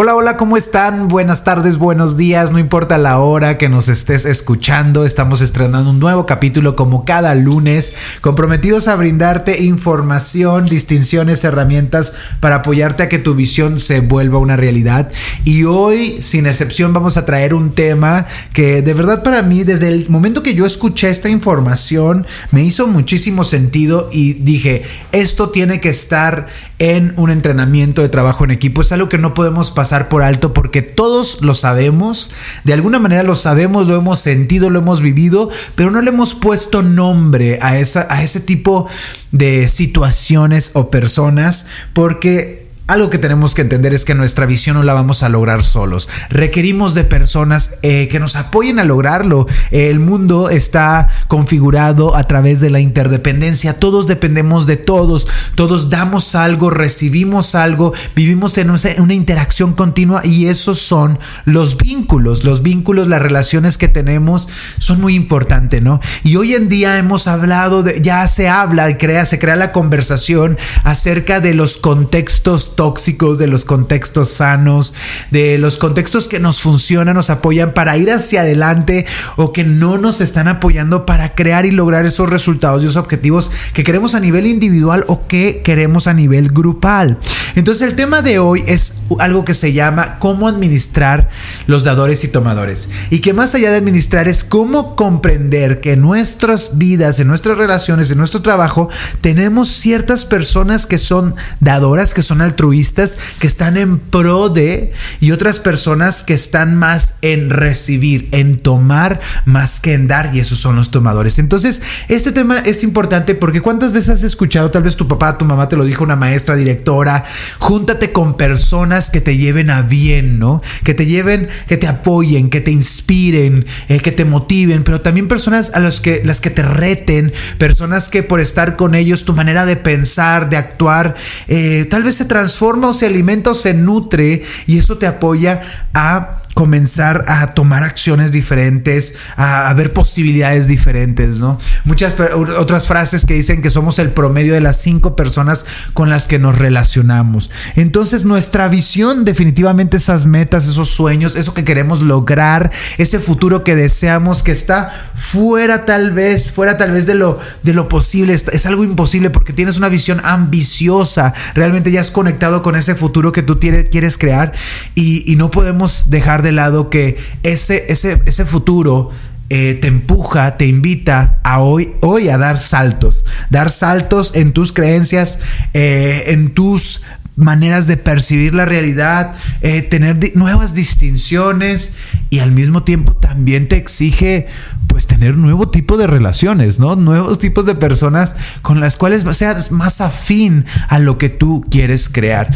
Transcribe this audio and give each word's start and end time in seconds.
Hola, 0.00 0.14
hola, 0.14 0.36
¿cómo 0.36 0.56
están? 0.56 1.08
Buenas 1.08 1.42
tardes, 1.42 1.76
buenos 1.76 2.16
días, 2.16 2.52
no 2.52 2.60
importa 2.60 2.98
la 2.98 3.18
hora 3.18 3.58
que 3.58 3.68
nos 3.68 3.88
estés 3.88 4.26
escuchando, 4.26 5.04
estamos 5.04 5.40
estrenando 5.40 5.90
un 5.90 5.98
nuevo 5.98 6.24
capítulo 6.24 6.76
como 6.76 7.04
cada 7.04 7.34
lunes, 7.34 7.94
comprometidos 8.20 8.86
a 8.86 8.94
brindarte 8.94 9.60
información, 9.64 10.66
distinciones, 10.66 11.42
herramientas 11.42 12.12
para 12.38 12.54
apoyarte 12.54 13.02
a 13.02 13.08
que 13.08 13.18
tu 13.18 13.34
visión 13.34 13.80
se 13.80 13.98
vuelva 13.98 14.38
una 14.38 14.54
realidad. 14.54 15.10
Y 15.44 15.64
hoy, 15.64 16.22
sin 16.22 16.46
excepción, 16.46 16.92
vamos 16.92 17.16
a 17.16 17.26
traer 17.26 17.52
un 17.52 17.72
tema 17.72 18.24
que 18.52 18.82
de 18.82 18.94
verdad 18.94 19.24
para 19.24 19.42
mí, 19.42 19.64
desde 19.64 19.88
el 19.88 20.08
momento 20.10 20.44
que 20.44 20.54
yo 20.54 20.64
escuché 20.64 21.08
esta 21.08 21.28
información, 21.28 22.24
me 22.52 22.62
hizo 22.62 22.86
muchísimo 22.86 23.42
sentido 23.42 24.10
y 24.12 24.34
dije, 24.34 24.84
esto 25.10 25.50
tiene 25.50 25.80
que 25.80 25.88
estar 25.88 26.46
en 26.78 27.14
un 27.16 27.30
entrenamiento 27.30 28.02
de 28.02 28.08
trabajo 28.08 28.44
en 28.44 28.52
equipo. 28.52 28.82
Es 28.82 28.92
algo 28.92 29.08
que 29.08 29.18
no 29.18 29.34
podemos 29.34 29.72
pasar 29.72 29.87
por 30.08 30.22
alto 30.22 30.52
porque 30.54 30.82
todos 30.82 31.42
lo 31.42 31.54
sabemos, 31.54 32.30
de 32.64 32.72
alguna 32.72 32.98
manera 32.98 33.22
lo 33.22 33.34
sabemos, 33.34 33.86
lo 33.86 33.96
hemos 33.96 34.18
sentido, 34.20 34.70
lo 34.70 34.78
hemos 34.78 35.00
vivido, 35.00 35.50
pero 35.74 35.90
no 35.90 36.00
le 36.02 36.10
hemos 36.10 36.34
puesto 36.34 36.82
nombre 36.82 37.58
a, 37.62 37.78
esa, 37.78 38.06
a 38.10 38.22
ese 38.22 38.40
tipo 38.40 38.86
de 39.32 39.66
situaciones 39.68 40.72
o 40.74 40.90
personas 40.90 41.66
porque 41.92 42.67
algo 42.88 43.10
que 43.10 43.18
tenemos 43.18 43.54
que 43.54 43.60
entender 43.60 43.92
es 43.92 44.06
que 44.06 44.14
nuestra 44.14 44.46
visión 44.46 44.76
no 44.76 44.82
la 44.82 44.94
vamos 44.94 45.22
a 45.22 45.28
lograr 45.28 45.62
solos. 45.62 46.08
Requerimos 46.30 46.94
de 46.94 47.04
personas 47.04 47.74
eh, 47.82 48.08
que 48.08 48.18
nos 48.18 48.34
apoyen 48.34 48.78
a 48.78 48.84
lograrlo. 48.84 49.46
El 49.70 50.00
mundo 50.00 50.48
está 50.48 51.08
configurado 51.28 52.16
a 52.16 52.26
través 52.26 52.60
de 52.60 52.70
la 52.70 52.80
interdependencia. 52.80 53.78
Todos 53.78 54.06
dependemos 54.06 54.66
de 54.66 54.78
todos. 54.78 55.28
Todos 55.54 55.90
damos 55.90 56.34
algo, 56.34 56.70
recibimos 56.70 57.54
algo, 57.54 57.92
vivimos 58.16 58.56
en 58.56 58.70
una 58.70 59.14
interacción 59.14 59.74
continua 59.74 60.24
y 60.24 60.46
esos 60.46 60.78
son 60.78 61.18
los 61.44 61.76
vínculos. 61.76 62.44
Los 62.44 62.62
vínculos, 62.62 63.06
las 63.06 63.20
relaciones 63.20 63.76
que 63.76 63.88
tenemos 63.88 64.48
son 64.78 64.98
muy 64.98 65.14
importantes, 65.14 65.82
¿no? 65.82 66.00
Y 66.24 66.36
hoy 66.36 66.54
en 66.54 66.70
día 66.70 66.96
hemos 66.96 67.28
hablado, 67.28 67.82
de, 67.82 68.00
ya 68.00 68.26
se 68.28 68.48
habla, 68.48 68.96
crea, 68.96 69.26
se 69.26 69.38
crea 69.38 69.56
la 69.56 69.72
conversación 69.72 70.56
acerca 70.84 71.40
de 71.40 71.52
los 71.52 71.76
contextos 71.76 72.76
tóxicos, 72.78 73.38
de 73.38 73.48
los 73.48 73.64
contextos 73.64 74.28
sanos, 74.28 74.94
de 75.32 75.58
los 75.58 75.78
contextos 75.78 76.28
que 76.28 76.38
nos 76.38 76.60
funcionan, 76.60 77.16
nos 77.16 77.28
apoyan 77.28 77.74
para 77.74 77.96
ir 77.96 78.08
hacia 78.08 78.42
adelante 78.42 79.04
o 79.34 79.52
que 79.52 79.64
no 79.64 79.98
nos 79.98 80.20
están 80.20 80.46
apoyando 80.46 81.04
para 81.04 81.34
crear 81.34 81.66
y 81.66 81.72
lograr 81.72 82.06
esos 82.06 82.30
resultados 82.30 82.84
y 82.84 82.86
esos 82.86 82.94
objetivos 82.94 83.50
que 83.72 83.82
queremos 83.82 84.14
a 84.14 84.20
nivel 84.20 84.46
individual 84.46 85.04
o 85.08 85.26
que 85.26 85.60
queremos 85.64 86.06
a 86.06 86.14
nivel 86.14 86.50
grupal. 86.50 87.18
Entonces 87.58 87.88
el 87.88 87.96
tema 87.96 88.22
de 88.22 88.38
hoy 88.38 88.62
es 88.68 89.02
algo 89.18 89.44
que 89.44 89.52
se 89.52 89.72
llama 89.72 90.20
cómo 90.20 90.46
administrar 90.46 91.28
los 91.66 91.82
dadores 91.82 92.22
y 92.22 92.28
tomadores. 92.28 92.88
Y 93.10 93.18
que 93.18 93.32
más 93.32 93.52
allá 93.52 93.72
de 93.72 93.78
administrar 93.78 94.28
es 94.28 94.44
cómo 94.44 94.94
comprender 94.94 95.80
que 95.80 95.94
en 95.94 96.00
nuestras 96.02 96.78
vidas, 96.78 97.18
en 97.18 97.26
nuestras 97.26 97.58
relaciones, 97.58 98.12
en 98.12 98.18
nuestro 98.18 98.42
trabajo, 98.42 98.88
tenemos 99.22 99.70
ciertas 99.70 100.24
personas 100.24 100.86
que 100.86 100.98
son 100.98 101.34
dadoras, 101.58 102.14
que 102.14 102.22
son 102.22 102.42
altruistas 102.42 103.16
que 103.40 103.48
están 103.48 103.76
en 103.76 103.98
pro 103.98 104.50
de 104.50 104.92
y 105.18 105.32
otras 105.32 105.58
personas 105.58 106.22
que 106.22 106.34
están 106.34 106.76
más 106.76 107.14
en 107.22 107.50
recibir, 107.50 108.28
en 108.30 108.56
tomar 108.56 109.20
más 109.46 109.80
que 109.80 109.94
en 109.94 110.06
dar 110.06 110.32
y 110.32 110.38
esos 110.38 110.60
son 110.60 110.76
los 110.76 110.92
tomadores. 110.92 111.40
Entonces, 111.40 111.82
este 112.06 112.30
tema 112.30 112.58
es 112.58 112.84
importante 112.84 113.34
porque 113.34 113.62
cuántas 113.62 113.90
veces 113.90 114.10
has 114.10 114.22
escuchado, 114.22 114.70
tal 114.70 114.84
vez 114.84 114.94
tu 114.94 115.08
papá, 115.08 115.36
tu 115.36 115.44
mamá 115.44 115.68
te 115.68 115.76
lo 115.76 115.84
dijo, 115.84 116.04
una 116.04 116.14
maestra, 116.14 116.54
directora, 116.54 117.24
júntate 117.58 118.12
con 118.12 118.36
personas 118.36 119.10
que 119.10 119.20
te 119.20 119.36
lleven 119.36 119.70
a 119.70 119.82
bien, 119.82 120.38
¿no? 120.38 120.62
Que 120.84 120.94
te 120.94 121.06
lleven, 121.06 121.48
que 121.66 121.76
te 121.76 121.86
apoyen, 121.86 122.50
que 122.50 122.60
te 122.60 122.70
inspiren, 122.70 123.66
eh, 123.88 124.00
que 124.00 124.12
te 124.12 124.24
motiven, 124.24 124.84
pero 124.84 125.00
también 125.00 125.28
personas 125.28 125.70
a 125.74 125.80
los 125.80 126.00
que, 126.00 126.22
las 126.24 126.40
que 126.40 126.50
te 126.50 126.62
reten, 126.62 127.32
personas 127.58 128.08
que 128.08 128.22
por 128.22 128.40
estar 128.40 128.76
con 128.76 128.94
ellos, 128.94 129.24
tu 129.24 129.32
manera 129.32 129.64
de 129.64 129.76
pensar, 129.76 130.48
de 130.48 130.56
actuar, 130.56 131.14
eh, 131.46 131.86
tal 131.90 132.02
vez 132.02 132.16
se 132.16 132.24
transforma 132.24 132.48
transforma 132.48 132.88
o 132.88 132.94
se 132.94 133.06
alimenta 133.06 133.50
o 133.50 133.54
se 133.54 133.74
nutre 133.74 134.42
y 134.66 134.78
eso 134.78 134.96
te 134.96 135.06
apoya 135.06 135.60
a 135.92 136.37
comenzar 136.54 137.24
a 137.28 137.54
tomar 137.54 137.84
acciones 137.84 138.32
diferentes, 138.32 139.14
a, 139.36 139.72
ver 139.74 139.92
posibilidades 139.92 140.66
diferentes, 140.66 141.38
¿no? 141.38 141.58
Muchas 141.84 142.16
otras 142.58 142.88
frases 142.88 143.24
que 143.24 143.34
dicen 143.34 143.62
que 143.62 143.70
somos 143.70 143.98
el 143.98 144.10
promedio 144.10 144.54
de 144.54 144.60
las 144.60 144.80
cinco 144.80 145.14
personas 145.14 145.66
con 145.94 146.08
las 146.08 146.26
que 146.26 146.38
nos 146.38 146.58
relacionamos. 146.58 147.50
Entonces 147.76 148.24
nuestra 148.24 148.68
visión, 148.68 149.24
definitivamente 149.24 149.98
esas 149.98 150.26
metas, 150.26 150.66
esos 150.66 150.88
sueños, 150.88 151.36
eso 151.36 151.54
que 151.54 151.64
queremos 151.64 152.02
lograr, 152.02 152.72
ese 152.98 153.20
futuro 153.20 153.62
que 153.62 153.76
deseamos, 153.76 154.42
que 154.42 154.52
está 154.52 154.92
fuera 155.14 155.84
tal 155.84 156.12
vez, 156.12 156.50
fuera 156.50 156.76
tal 156.76 156.90
vez 156.90 157.06
de 157.06 157.14
lo, 157.14 157.38
de 157.62 157.74
lo 157.74 157.88
posible, 157.88 158.32
es, 158.32 158.48
es 158.48 158.66
algo 158.66 158.84
imposible 158.84 159.30
porque 159.30 159.52
tienes 159.52 159.76
una 159.76 159.88
visión 159.88 160.20
ambiciosa, 160.24 161.34
realmente 161.54 161.92
ya 161.92 162.00
has 162.00 162.10
conectado 162.10 162.62
con 162.62 162.74
ese 162.74 162.94
futuro 162.94 163.32
que 163.32 163.42
tú 163.42 163.60
quieres 163.60 164.18
crear 164.18 164.52
y, 164.94 165.30
y 165.30 165.36
no 165.36 165.50
podemos 165.50 166.10
dejar 166.10 166.37
de 166.42 166.52
lado 166.52 166.90
que 166.90 167.16
ese, 167.42 167.86
ese, 167.88 168.22
ese 168.26 168.44
futuro 168.44 169.10
eh, 169.50 169.78
te 169.80 169.88
empuja, 169.88 170.58
te 170.58 170.66
invita 170.66 171.38
a 171.42 171.60
hoy, 171.60 171.94
hoy 172.02 172.28
a 172.28 172.36
dar 172.36 172.60
saltos, 172.60 173.24
dar 173.48 173.70
saltos 173.70 174.32
en 174.34 174.52
tus 174.52 174.74
creencias, 174.74 175.38
eh, 175.72 176.24
en 176.26 176.50
tus 176.52 177.00
maneras 177.34 177.86
de 177.86 177.96
percibir 177.96 178.54
la 178.54 178.66
realidad, 178.66 179.34
eh, 179.62 179.80
tener 179.80 180.18
nuevas 180.34 180.74
distinciones 180.74 181.94
y 182.28 182.40
al 182.40 182.52
mismo 182.52 182.82
tiempo 182.82 183.14
también 183.14 183.68
te 183.68 183.76
exige 183.76 184.48
pues 184.86 185.06
tener 185.06 185.32
un 185.32 185.42
nuevo 185.42 185.70
tipo 185.70 185.96
de 185.96 186.06
relaciones, 186.06 186.78
¿no? 186.78 186.96
Nuevos 186.96 187.38
tipos 187.38 187.64
de 187.64 187.74
personas 187.74 188.36
con 188.60 188.80
las 188.80 188.98
cuales 188.98 189.24
seas 189.34 189.70
más 189.70 190.02
afín 190.02 190.66
a 190.88 190.98
lo 190.98 191.16
que 191.16 191.30
tú 191.30 191.64
quieres 191.70 192.10
crear. 192.10 192.54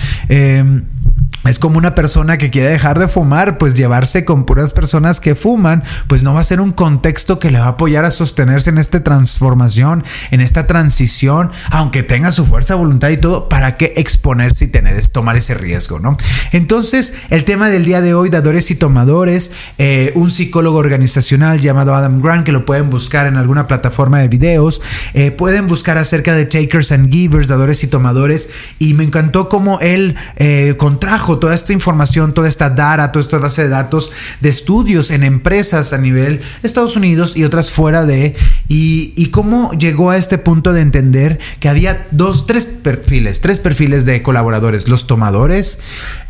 Es 1.45 1.59
como 1.59 1.77
una 1.77 1.97
persona 1.97 2.39
que 2.39 2.51
quiere 2.51 2.71
dejar 2.71 3.01
de 3.01 3.09
fumar, 3.09 3.59
pues 3.59 3.75
llevarse 3.75 4.25
con 4.25 4.45
puras 4.45 4.73
personas 4.73 5.19
que 5.19 5.35
fuman, 5.35 5.83
pues 6.07 6.23
no 6.23 6.35
va 6.35 6.41
a 6.41 6.45
ser 6.45 6.61
un 6.61 6.71
contexto 6.71 7.41
que 7.41 7.51
le 7.51 7.59
va 7.59 7.65
a 7.65 7.69
apoyar 7.71 8.05
a 8.05 8.13
sostenerse 8.13 8.71
en 8.71 8.79
esta 8.79 9.03
transformación, 9.03 10.05
en 10.31 10.41
esta 10.41 10.69
transición, 10.69 11.51
aunque 11.71 12.05
tenga 12.05 12.31
su 12.31 12.47
fuerza, 12.47 12.77
voluntad 12.77 13.09
y 13.09 13.17
todo, 13.17 13.49
¿para 13.49 13.77
qué 13.77 13.93
exponerse 13.97 14.67
y 14.67 14.69
tener, 14.69 15.05
tomar 15.09 15.37
ese 15.37 15.55
riesgo, 15.55 15.99
no? 15.99 16.17
Entonces, 16.53 17.15
el 17.31 17.43
tema 17.43 17.71
del 17.71 17.85
día 17.85 18.01
de 18.01 18.15
hoy, 18.15 18.31
dadores 18.31 18.71
y 18.71 18.77
tomadores, 18.77 19.51
eh, 19.79 20.13
un 20.15 20.31
psicólogo 20.31 20.79
organizacional 20.79 21.61
llamado 21.61 21.97
Adam 21.97 22.23
Grant, 22.23 22.47
que 22.47 22.53
lo 22.53 22.65
pueden 22.65 22.89
buscar 22.89 23.27
en 23.27 23.37
alguna 23.37 23.67
plataforma 23.67 24.21
de 24.21 24.29
videos, 24.29 24.81
eh, 25.13 25.33
pueden 25.33 25.67
buscar 25.67 25.99
acerca 25.99 26.37
de 26.37 26.47
takers 26.47 26.93
and 26.93 27.11
givers, 27.11 27.49
dadores 27.49 27.83
y 27.83 27.89
tomadores, 27.89 28.51
y 28.79 28.95
me 28.95 29.03
encantó 29.03 29.49
cómo 29.49 29.81
él 29.81 30.15
eh, 30.37 30.77
contrajo 30.79 31.22
toda 31.23 31.55
esta 31.55 31.73
información, 31.73 32.35
toda 32.35 32.49
esta 32.49 32.71
data, 32.71 33.13
toda 33.13 33.23
esta 33.23 33.39
base 33.39 33.63
de 33.63 33.69
datos 33.69 34.11
de 34.41 34.49
estudios 34.49 35.11
en 35.11 35.23
empresas 35.23 35.93
a 35.93 35.99
nivel 35.99 36.41
Estados 36.63 36.97
Unidos 36.97 37.37
y 37.37 37.45
otras 37.45 37.71
fuera 37.71 38.05
de, 38.05 38.35
y, 38.69 39.27
cómo 39.27 39.73
llegó 39.73 40.11
a 40.11 40.17
este 40.17 40.37
punto 40.37 40.73
de 40.73 40.83
entender 40.83 41.39
que 41.59 41.69
había 41.69 42.07
dos, 42.11 42.47
tres 42.47 42.67
perfiles, 42.67 43.41
tres 43.41 43.61
perfiles 43.61 44.05
de 44.05 44.23
colaboradores. 44.23 44.89
Los 44.89 45.07
tomadores, 45.07 45.79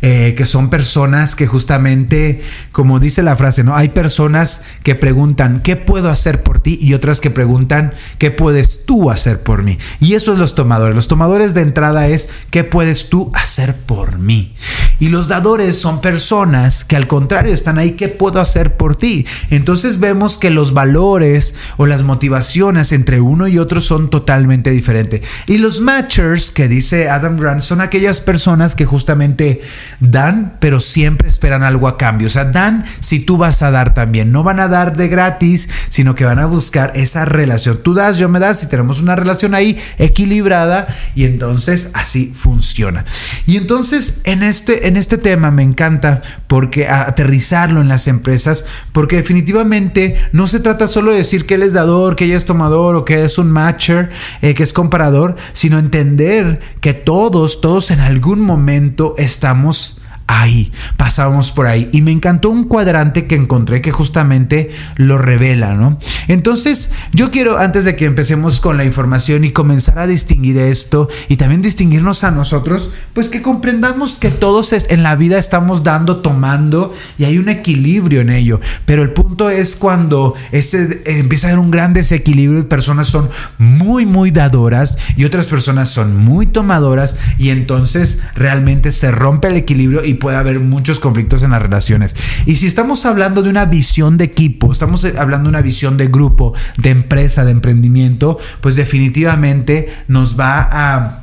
eh, 0.01 0.35
que 0.37 0.45
son 0.45 0.69
personas 0.69 1.35
que 1.35 1.47
justamente, 1.47 2.41
como 2.71 2.99
dice 2.99 3.23
la 3.23 3.35
frase, 3.35 3.63
¿no? 3.63 3.75
Hay 3.75 3.89
personas 3.89 4.63
que 4.83 4.95
preguntan, 4.95 5.61
¿qué 5.61 5.75
puedo 5.75 6.09
hacer 6.09 6.43
por 6.43 6.59
ti? 6.59 6.77
Y 6.79 6.93
otras 6.93 7.19
que 7.19 7.29
preguntan, 7.29 7.93
¿qué 8.19 8.31
puedes 8.31 8.85
tú 8.85 9.11
hacer 9.11 9.41
por 9.41 9.63
mí? 9.63 9.77
Y 9.99 10.13
eso 10.13 10.33
es 10.33 10.39
los 10.39 10.55
tomadores. 10.55 10.95
Los 10.95 11.07
tomadores 11.07 11.53
de 11.53 11.61
entrada 11.61 12.07
es, 12.07 12.29
¿qué 12.51 12.63
puedes 12.63 13.09
tú 13.09 13.31
hacer 13.33 13.75
por 13.75 14.19
mí? 14.19 14.53
Y 15.03 15.09
los 15.09 15.27
dadores 15.27 15.77
son 15.77 15.99
personas 15.99 16.85
que 16.85 16.95
al 16.95 17.07
contrario 17.07 17.53
están 17.53 17.77
ahí, 17.77 17.91
¿qué 17.91 18.07
puedo 18.07 18.39
hacer 18.39 18.77
por 18.77 18.95
ti? 18.95 19.25
Entonces 19.49 19.99
vemos 19.99 20.37
que 20.37 20.49
los 20.49 20.73
valores 20.73 21.55
o 21.75 21.85
las 21.85 22.03
motivaciones 22.03 22.93
entre 22.93 23.19
uno 23.19 23.49
y 23.49 23.57
otro 23.57 23.81
son 23.81 24.09
totalmente 24.09 24.71
diferentes. 24.71 25.19
Y 25.45 25.57
los 25.57 25.81
matchers, 25.81 26.51
que 26.51 26.69
dice 26.69 27.09
Adam 27.09 27.35
Grant, 27.35 27.63
son 27.63 27.81
aquellas 27.81 28.21
personas 28.21 28.75
que 28.75 28.85
justamente 28.85 29.61
dan, 29.99 30.55
pero 30.61 30.79
siempre 30.79 31.27
esperan 31.27 31.63
algo 31.63 31.89
a 31.89 31.97
cambio. 31.97 32.27
O 32.27 32.31
sea, 32.31 32.45
dan 32.45 32.85
si 33.01 33.19
tú 33.19 33.35
vas 33.35 33.61
a 33.61 33.71
dar 33.71 33.93
también. 33.93 34.31
No 34.31 34.43
van 34.43 34.61
a 34.61 34.69
dar 34.69 34.95
de 34.95 35.09
gratis, 35.09 35.67
sino 35.89 36.15
que 36.15 36.23
van 36.23 36.39
a 36.39 36.45
buscar 36.45 36.93
esa 36.95 37.25
relación. 37.25 37.77
Tú 37.83 37.93
das, 37.93 38.19
yo 38.19 38.29
me 38.29 38.39
das 38.39 38.63
y 38.63 38.67
tenemos 38.67 39.01
una 39.01 39.17
relación 39.17 39.53
ahí 39.53 39.77
equilibrada 39.97 40.87
y 41.13 41.25
entonces 41.25 41.89
así 41.93 42.33
funciona. 42.33 43.03
Y 43.45 43.57
entonces 43.57 44.21
en 44.23 44.43
este, 44.43 44.87
en 44.87 44.92
este 44.97 45.17
tema 45.17 45.51
me 45.51 45.63
encanta 45.63 46.21
porque 46.47 46.87
aterrizarlo 46.87 47.81
en 47.81 47.87
las 47.87 48.07
empresas, 48.07 48.65
porque 48.91 49.17
definitivamente 49.17 50.17
no 50.31 50.47
se 50.47 50.59
trata 50.59 50.87
solo 50.87 51.11
de 51.11 51.17
decir 51.17 51.45
que 51.45 51.55
él 51.55 51.63
es 51.63 51.73
dador, 51.73 52.15
que 52.15 52.25
ella 52.25 52.37
es 52.37 52.45
tomador 52.45 52.95
o 52.95 53.05
que 53.05 53.23
es 53.23 53.37
un 53.37 53.51
matcher, 53.51 54.09
eh, 54.41 54.53
que 54.53 54.63
es 54.63 54.73
comparador, 54.73 55.35
sino 55.53 55.79
entender 55.79 56.59
que 56.81 56.93
todos, 56.93 57.61
todos 57.61 57.91
en 57.91 57.99
algún 57.99 58.41
momento 58.41 59.15
estamos 59.17 60.01
ahí, 60.27 60.71
pasamos 60.97 61.51
por 61.51 61.67
ahí. 61.67 61.89
Y 61.91 62.01
me 62.01 62.11
encantó 62.11 62.49
un 62.49 62.65
cuadrante 62.65 63.27
que 63.27 63.35
encontré 63.35 63.81
que 63.81 63.91
justamente 63.91 64.71
lo 64.95 65.17
revela, 65.17 65.73
¿no? 65.75 65.97
Entonces, 66.27 66.89
yo 67.11 67.31
quiero, 67.31 67.57
antes 67.57 67.85
de 67.85 67.95
que 67.95 68.05
empecemos 68.05 68.59
con 68.59 68.77
la 68.77 68.85
información 68.85 69.43
y 69.43 69.51
comenzar 69.51 69.99
a 69.99 70.07
distinguir 70.07 70.57
esto 70.57 71.09
y 71.29 71.37
también 71.37 71.61
distinguirnos 71.61 72.23
a 72.23 72.31
nosotros, 72.31 72.91
pues 73.13 73.29
que 73.29 73.41
comprendamos 73.41 74.13
que 74.19 74.29
todos 74.29 74.73
en 74.73 75.03
la 75.03 75.15
vida 75.15 75.37
estamos 75.37 75.83
dando, 75.83 76.17
tomando 76.17 76.93
y 77.17 77.25
hay 77.25 77.37
un 77.37 77.49
equilibrio 77.49 78.21
en 78.21 78.29
ello. 78.29 78.59
Pero 78.85 79.01
el 79.01 79.11
punto 79.11 79.49
es 79.49 79.75
cuando 79.75 80.33
ese, 80.51 81.03
empieza 81.05 81.47
a 81.47 81.49
haber 81.51 81.59
un 81.59 81.71
gran 81.71 81.93
desequilibrio 81.93 82.59
y 82.59 82.63
personas 82.63 83.07
son 83.07 83.29
muy, 83.57 84.05
muy 84.05 84.31
dadoras 84.31 84.97
y 85.17 85.25
otras 85.25 85.47
personas 85.47 85.89
son 85.89 86.15
muy 86.15 86.47
tomadoras 86.47 87.17
y 87.37 87.49
entonces 87.49 88.19
realmente 88.35 88.91
se 88.91 89.11
rompe 89.11 89.49
el 89.49 89.57
equilibrio 89.57 90.03
y 90.03 90.12
puede 90.13 90.37
haber 90.37 90.59
muchos 90.59 90.99
conflictos 90.99 91.43
en 91.43 91.51
las 91.51 91.61
relaciones. 91.61 92.15
Y 92.45 92.55
si 92.55 92.67
estamos 92.67 93.05
hablando 93.05 93.41
de 93.41 93.49
una 93.49 93.65
visión 93.65 94.17
de 94.17 94.25
equipo, 94.25 94.71
estamos 94.71 95.05
hablando 95.05 95.45
de 95.45 95.49
una 95.49 95.61
visión 95.61 95.97
de 95.97 96.07
grupo, 96.07 96.53
de 96.77 96.89
empresa, 96.89 97.45
de 97.45 97.51
emprendimiento, 97.51 98.37
pues 98.61 98.75
definitivamente 98.75 99.93
nos 100.07 100.39
va 100.39 100.67
a 100.71 101.19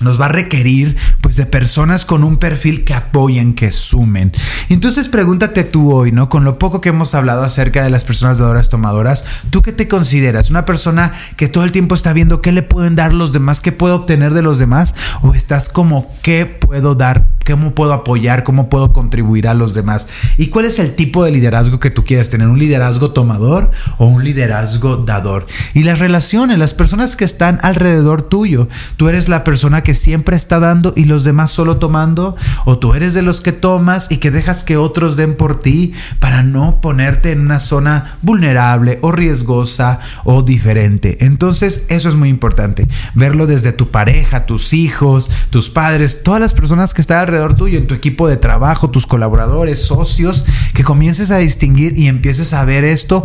nos 0.00 0.20
va 0.20 0.26
a 0.26 0.28
requerir 0.28 0.96
de 1.38 1.46
personas 1.46 2.04
con 2.04 2.24
un 2.24 2.36
perfil 2.36 2.84
que 2.84 2.92
apoyen, 2.92 3.54
que 3.54 3.70
sumen. 3.70 4.32
Entonces 4.68 5.08
pregúntate 5.08 5.64
tú 5.64 5.92
hoy, 5.94 6.12
¿no? 6.12 6.28
Con 6.28 6.44
lo 6.44 6.58
poco 6.58 6.82
que 6.82 6.90
hemos 6.90 7.14
hablado 7.14 7.44
acerca 7.44 7.82
de 7.82 7.90
las 7.90 8.04
personas 8.04 8.36
dadoras 8.38 8.68
tomadoras, 8.68 9.24
¿tú 9.48 9.62
qué 9.62 9.72
te 9.72 9.88
consideras? 9.88 10.50
¿Una 10.50 10.66
persona 10.66 11.14
que 11.36 11.48
todo 11.48 11.64
el 11.64 11.72
tiempo 11.72 11.94
está 11.94 12.12
viendo 12.12 12.42
qué 12.42 12.52
le 12.52 12.62
pueden 12.62 12.96
dar 12.96 13.14
los 13.14 13.32
demás, 13.32 13.62
qué 13.62 13.72
puedo 13.72 13.94
obtener 13.94 14.34
de 14.34 14.42
los 14.42 14.58
demás? 14.58 14.94
¿O 15.22 15.32
estás 15.32 15.70
como 15.70 16.12
qué 16.22 16.44
puedo 16.44 16.94
dar 16.94 17.38
cómo 17.52 17.74
puedo 17.74 17.92
apoyar, 17.92 18.44
cómo 18.44 18.68
puedo 18.68 18.92
contribuir 18.92 19.48
a 19.48 19.54
los 19.54 19.74
demás. 19.74 20.08
¿Y 20.36 20.48
cuál 20.48 20.66
es 20.66 20.78
el 20.78 20.94
tipo 20.94 21.24
de 21.24 21.30
liderazgo 21.30 21.80
que 21.80 21.90
tú 21.90 22.04
quieres 22.04 22.30
tener? 22.30 22.48
¿Un 22.48 22.58
liderazgo 22.58 23.12
tomador 23.12 23.70
o 23.96 24.06
un 24.06 24.24
liderazgo 24.24 24.96
dador? 24.96 25.46
Y 25.74 25.84
las 25.84 25.98
relaciones, 25.98 26.58
las 26.58 26.74
personas 26.74 27.16
que 27.16 27.24
están 27.24 27.58
alrededor 27.62 28.22
tuyo. 28.22 28.68
¿Tú 28.96 29.08
eres 29.08 29.28
la 29.28 29.44
persona 29.44 29.82
que 29.82 29.94
siempre 29.94 30.36
está 30.36 30.60
dando 30.60 30.92
y 30.96 31.04
los 31.04 31.24
demás 31.28 31.50
solo 31.50 31.76
tomando? 31.76 32.36
¿O 32.64 32.78
tú 32.78 32.94
eres 32.94 33.14
de 33.14 33.22
los 33.22 33.40
que 33.40 33.52
tomas 33.52 34.10
y 34.10 34.16
que 34.16 34.30
dejas 34.30 34.64
que 34.64 34.76
otros 34.76 35.16
den 35.16 35.36
por 35.36 35.60
ti 35.60 35.92
para 36.18 36.42
no 36.42 36.80
ponerte 36.80 37.30
en 37.32 37.40
una 37.40 37.60
zona 37.60 38.16
vulnerable 38.22 38.98
o 39.02 39.12
riesgosa 39.12 40.00
o 40.24 40.42
diferente? 40.42 41.24
Entonces, 41.24 41.86
eso 41.88 42.08
es 42.08 42.14
muy 42.16 42.28
importante. 42.28 42.88
Verlo 43.14 43.46
desde 43.46 43.72
tu 43.72 43.90
pareja, 43.90 44.46
tus 44.46 44.72
hijos, 44.72 45.30
tus 45.50 45.70
padres, 45.70 46.22
todas 46.22 46.40
las 46.40 46.54
personas 46.54 46.94
que 46.94 47.00
están 47.00 47.18
alrededor 47.18 47.54
tuyo, 47.54 47.78
en 47.78 47.86
tu 47.86 47.94
equipo 47.94 48.28
de 48.28 48.36
trabajo, 48.36 48.90
tus 48.90 49.06
colaboradores, 49.06 49.84
socios, 49.84 50.44
que 50.74 50.84
comiences 50.84 51.30
a 51.30 51.38
distinguir 51.38 51.98
y 51.98 52.08
empieces 52.08 52.52
a 52.52 52.64
ver 52.64 52.84
esto 52.84 53.24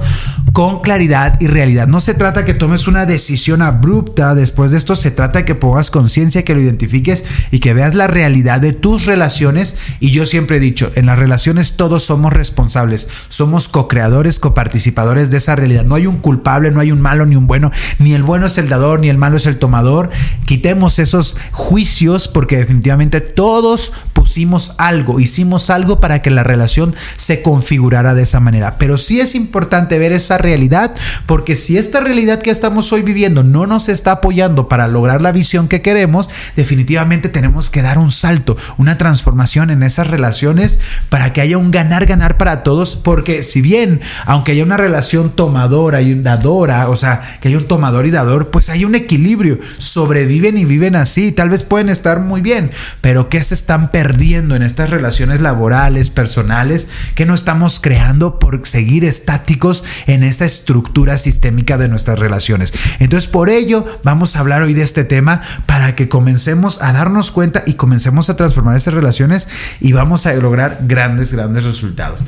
con 0.52 0.82
claridad 0.82 1.40
y 1.40 1.48
realidad. 1.48 1.88
No 1.88 2.02
se 2.02 2.14
trata 2.14 2.46
que 2.46 2.54
tomes 2.54 2.88
una 2.88 3.06
decisión 3.06 3.62
abrupta 3.62 4.36
después 4.36 4.72
de 4.72 4.78
esto, 4.78 4.96
se 4.96 5.12
trata 5.12 5.40
de 5.40 5.46
que 5.46 5.56
pongas 5.56 5.90
conciencia, 5.90 6.44
que 6.44 6.54
lo 6.54 6.62
identifiques 6.62 7.24
y 7.52 7.60
que 7.60 7.74
veas 7.74 7.93
la 7.96 8.08
realidad 8.08 8.62
de 8.62 8.74
tus 8.74 9.06
relaciones. 9.06 9.78
Y 10.00 10.12
yo 10.12 10.26
siempre 10.26 10.58
he 10.58 10.60
dicho, 10.60 10.92
en 10.96 11.06
las 11.06 11.20
relaciones 11.20 11.74
todos 11.74 12.04
somos 12.04 12.34
responsables, 12.34 13.08
somos 13.30 13.68
co-creadores, 13.68 14.40
coparticipadores 14.40 15.32
de 15.32 15.38
esa 15.38 15.56
realidad. 15.56 15.86
No 15.86 15.96
hay 15.96 16.08
un 16.08 16.18
culpable, 16.18 16.72
no 16.72 16.80
hay 16.80 16.92
un 16.92 17.02
malo 17.02 17.26
ni 17.26 17.36
un 17.36 17.48
bueno, 17.48 17.72
ni 18.00 18.14
el 18.14 18.24
bueno 18.24 18.48
es 18.48 18.58
el 18.58 18.70
dador, 18.70 19.00
ni 19.00 19.10
el 19.10 19.18
malo 19.18 19.38
es 19.38 19.46
el 19.46 19.60
tomador. 19.60 20.10
Quitemos 20.46 21.00
esos 21.00 21.38
juicios 21.52 22.28
porque 22.28 22.58
definitivamente 22.58 23.22
todos 23.22 23.92
pusimos 24.14 24.76
algo, 24.78 25.20
hicimos 25.20 25.70
algo 25.70 26.00
para 26.00 26.22
que 26.22 26.30
la 26.30 26.44
relación 26.44 26.96
se 27.18 27.42
configurara 27.42 28.16
de 28.16 28.24
esa 28.24 28.40
manera. 28.40 28.78
Pero 28.78 28.98
sí 28.98 29.20
es 29.20 29.36
importante 29.36 30.00
ver 30.00 30.12
esa 30.12 30.38
realidad, 30.38 30.94
porque 31.26 31.56
si 31.56 31.78
esta 31.78 32.00
realidad 32.00 32.42
que 32.42 32.52
estamos 32.52 32.92
hoy 32.94 33.02
viviendo 33.02 33.44
no 33.44 33.68
nos 33.68 33.90
está 33.90 34.14
apoyando 34.14 34.68
para 34.68 34.88
lograr 34.88 35.22
la 35.22 35.32
visión 35.32 35.68
que 35.68 35.82
queremos, 35.82 36.30
definitivamente 36.56 37.30
tenemos 37.30 37.70
que 37.70 37.82
dar 37.84 38.00
un 38.00 38.12
salto, 38.12 38.58
una 38.78 38.98
transformación 38.98 39.70
en 39.70 39.84
esas 39.84 40.08
relaciones 40.08 40.80
para 41.10 41.34
que 41.34 41.42
haya 41.42 41.58
un 41.58 41.70
ganar-ganar 41.70 42.38
para 42.38 42.64
todos, 42.64 42.96
porque 42.96 43.44
si 43.44 43.62
bien, 43.62 44.02
aunque 44.26 44.54
haya 44.54 44.64
una 44.64 44.78
relación 44.78 45.30
tomadora 45.30 46.02
y 46.02 46.16
dadora, 46.16 46.90
o 46.90 46.96
sea, 46.96 47.22
que 47.40 47.50
hay 47.50 47.56
un 47.56 47.68
tomador 47.68 48.06
y 48.06 48.12
dador, 48.12 48.50
pues 48.50 48.70
hay 48.70 48.86
un 48.86 48.96
equilibrio, 48.96 49.60
sobreviven 49.78 50.58
y 50.58 50.66
viven 50.66 50.96
así, 50.96 51.32
tal 51.32 51.50
vez 51.50 51.64
pueden 51.64 51.90
estar 51.90 52.20
muy 52.20 52.42
bien, 52.42 52.72
pero 53.02 53.30
¿qué 53.30 53.42
se 53.44 53.54
están 53.54 53.92
perdiendo 53.92 54.56
en 54.56 54.64
estas 54.64 54.90
relaciones 54.90 55.42
laborales, 55.42 56.10
personales, 56.10 56.90
que 57.16 57.26
no 57.26 57.36
estamos 57.36 57.80
creando 57.80 58.40
por 58.40 58.66
seguir 58.66 59.06
estáticos 59.06 59.84
en 60.08 60.24
esta 60.24 60.46
estructura 60.46 61.18
sistémica 61.18 61.78
de 61.78 61.90
nuestras 61.90 62.20
relaciones. 62.20 62.74
Entonces, 63.00 63.28
por 63.28 63.50
ello, 63.50 63.86
vamos 64.04 64.36
a 64.36 64.40
hablar 64.40 64.62
hoy 64.62 64.74
de 64.74 64.84
este 64.84 65.04
tema 65.04 65.42
para 65.66 65.96
que 65.96 66.10
comencemos 66.10 66.82
a 66.82 66.94
darnos 66.94 67.32
cuenta 67.32 67.63
y 67.66 67.74
comencemos 67.74 68.30
a 68.30 68.36
transformar 68.36 68.76
esas 68.76 68.94
relaciones 68.94 69.48
y 69.80 69.94
vamos 69.94 70.26
a 70.26 70.34
lograr 70.34 70.80
grandes, 70.82 71.32
grandes 71.34 71.64
resultados. 71.64 72.24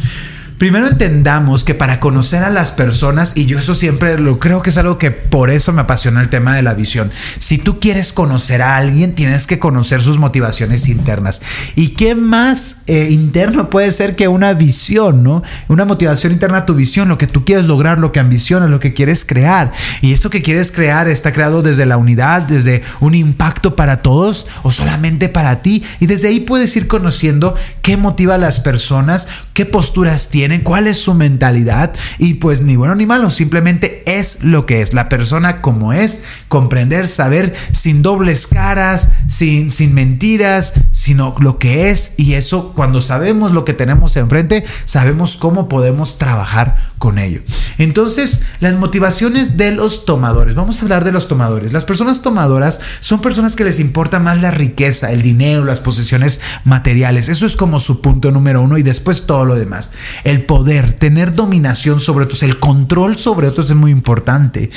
Primero 0.65 0.87
entendamos 0.87 1.63
que 1.63 1.75
para 1.75 1.99
conocer 1.99 2.43
a 2.43 2.49
las 2.49 2.71
personas, 2.71 3.33
y 3.37 3.45
yo 3.45 3.59
eso 3.59 3.75
siempre 3.75 4.17
lo 4.17 4.39
creo 4.39 4.63
que 4.63 4.71
es 4.71 4.79
algo 4.79 4.97
que 4.97 5.11
por 5.11 5.51
eso 5.51 5.71
me 5.73 5.81
apasiona 5.81 6.21
el 6.21 6.29
tema 6.29 6.55
de 6.55 6.63
la 6.63 6.73
visión. 6.73 7.11
Si 7.37 7.59
tú 7.59 7.79
quieres 7.79 8.11
conocer 8.11 8.63
a 8.63 8.75
alguien, 8.75 9.13
tienes 9.13 9.45
que 9.45 9.59
conocer 9.59 10.01
sus 10.01 10.17
motivaciones 10.17 10.89
internas. 10.89 11.43
¿Y 11.75 11.89
qué 11.89 12.15
más 12.15 12.77
eh, 12.87 13.09
interno 13.11 13.69
puede 13.69 13.91
ser 13.91 14.15
que 14.15 14.27
una 14.27 14.53
visión, 14.53 15.21
¿no? 15.21 15.43
Una 15.67 15.85
motivación 15.85 16.33
interna, 16.33 16.65
tu 16.65 16.73
visión, 16.73 17.09
lo 17.09 17.19
que 17.19 17.27
tú 17.27 17.45
quieres 17.45 17.65
lograr, 17.65 17.99
lo 17.99 18.11
que 18.11 18.19
ambicionas, 18.19 18.71
lo 18.71 18.79
que 18.79 18.95
quieres 18.95 19.23
crear. 19.23 19.71
Y 20.01 20.13
esto 20.13 20.31
que 20.31 20.41
quieres 20.41 20.71
crear 20.71 21.07
está 21.07 21.31
creado 21.31 21.61
desde 21.61 21.85
la 21.85 21.97
unidad, 21.97 22.41
desde 22.41 22.81
un 23.01 23.13
impacto 23.13 23.75
para 23.75 24.01
todos 24.01 24.47
o 24.63 24.71
solamente 24.71 25.29
para 25.29 25.61
ti. 25.61 25.83
Y 25.99 26.07
desde 26.07 26.29
ahí 26.29 26.39
puedes 26.39 26.75
ir 26.75 26.87
conociendo 26.87 27.53
qué 27.83 27.97
motiva 27.97 28.33
a 28.33 28.39
las 28.39 28.59
personas, 28.59 29.27
qué 29.53 29.67
posturas 29.67 30.29
tienen 30.29 30.54
cuál 30.61 30.87
es 30.87 30.97
su 30.97 31.13
mentalidad 31.13 31.93
y 32.17 32.35
pues 32.35 32.61
ni 32.61 32.75
bueno 32.75 32.95
ni 32.95 33.05
malo, 33.05 33.29
simplemente 33.29 34.03
es 34.05 34.43
lo 34.43 34.65
que 34.65 34.81
es, 34.81 34.93
la 34.93 35.09
persona 35.09 35.61
como 35.61 35.93
es, 35.93 36.21
comprender, 36.47 37.07
saber 37.07 37.55
sin 37.71 38.01
dobles 38.01 38.47
caras, 38.47 39.09
sin, 39.27 39.71
sin 39.71 39.93
mentiras, 39.93 40.73
sino 40.91 41.35
lo 41.39 41.57
que 41.59 41.89
es 41.89 42.13
y 42.17 42.33
eso 42.33 42.73
cuando 42.73 43.01
sabemos 43.01 43.51
lo 43.51 43.65
que 43.65 43.73
tenemos 43.73 44.15
enfrente, 44.15 44.63
sabemos 44.85 45.37
cómo 45.37 45.67
podemos 45.69 46.17
trabajar 46.17 46.93
con 46.97 47.19
ello. 47.19 47.41
Entonces, 47.77 48.43
las 48.59 48.75
motivaciones 48.75 49.57
de 49.57 49.71
los 49.71 50.05
tomadores, 50.05 50.55
vamos 50.55 50.79
a 50.79 50.83
hablar 50.83 51.03
de 51.03 51.11
los 51.11 51.27
tomadores. 51.27 51.73
Las 51.73 51.85
personas 51.85 52.21
tomadoras 52.21 52.79
son 52.99 53.21
personas 53.21 53.55
que 53.55 53.63
les 53.63 53.79
importa 53.79 54.19
más 54.19 54.41
la 54.41 54.51
riqueza, 54.51 55.11
el 55.11 55.21
dinero, 55.21 55.65
las 55.65 55.81
posesiones 55.81 56.41
materiales, 56.63 57.29
eso 57.29 57.45
es 57.45 57.55
como 57.55 57.79
su 57.79 58.01
punto 58.01 58.31
número 58.31 58.61
uno 58.61 58.77
y 58.77 58.83
después 58.83 59.25
todo 59.25 59.45
lo 59.45 59.55
demás. 59.55 59.91
El 60.35 60.43
poder, 60.43 60.93
tener 60.93 61.33
dominación 61.33 61.99
sobre 61.99 62.25
otros, 62.25 62.43
el 62.43 62.59
control 62.59 63.17
sobre 63.17 63.47
otros 63.47 63.69
es 63.69 63.75
muy 63.75 63.91
importante. 63.91 64.69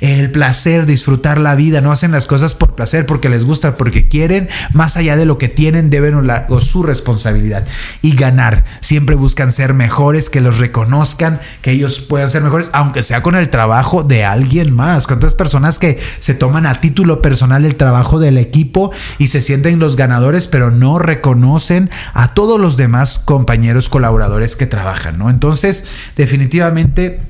El 0.00 0.30
placer, 0.30 0.86
disfrutar 0.86 1.38
la 1.38 1.54
vida, 1.54 1.80
no 1.80 1.90
hacen 1.90 2.12
las 2.12 2.26
cosas 2.26 2.54
por 2.54 2.74
placer, 2.74 3.06
porque 3.06 3.28
les 3.28 3.44
gusta, 3.44 3.76
porque 3.76 4.08
quieren, 4.08 4.48
más 4.72 4.96
allá 4.96 5.16
de 5.16 5.24
lo 5.24 5.38
que 5.38 5.48
tienen, 5.48 5.90
deben 5.90 6.14
o, 6.48 6.60
su 6.60 6.82
responsabilidad. 6.82 7.66
Y 8.02 8.14
ganar, 8.14 8.64
siempre 8.80 9.14
buscan 9.14 9.52
ser 9.52 9.74
mejores, 9.74 10.28
que 10.28 10.40
los 10.40 10.58
reconozcan, 10.58 11.40
que 11.62 11.72
ellos 11.72 12.00
puedan 12.00 12.28
ser 12.28 12.42
mejores, 12.42 12.68
aunque 12.72 13.02
sea 13.02 13.22
con 13.22 13.34
el 13.34 13.48
trabajo 13.48 14.02
de 14.02 14.24
alguien 14.24 14.74
más. 14.74 15.06
¿Cuántas 15.06 15.34
personas 15.34 15.78
que 15.78 15.98
se 16.18 16.34
toman 16.34 16.66
a 16.66 16.80
título 16.80 17.22
personal 17.22 17.64
el 17.64 17.76
trabajo 17.76 18.18
del 18.18 18.36
equipo 18.36 18.90
y 19.18 19.28
se 19.28 19.40
sienten 19.40 19.78
los 19.78 19.96
ganadores, 19.96 20.46
pero 20.46 20.70
no 20.70 20.98
reconocen 20.98 21.90
a 22.12 22.34
todos 22.34 22.60
los 22.60 22.76
demás 22.76 23.18
compañeros 23.18 23.88
colaboradores 23.88 24.56
que 24.56 24.66
trabajan, 24.66 25.05
¿no? 25.12 25.30
Entonces, 25.30 25.84
definitivamente 26.16 27.20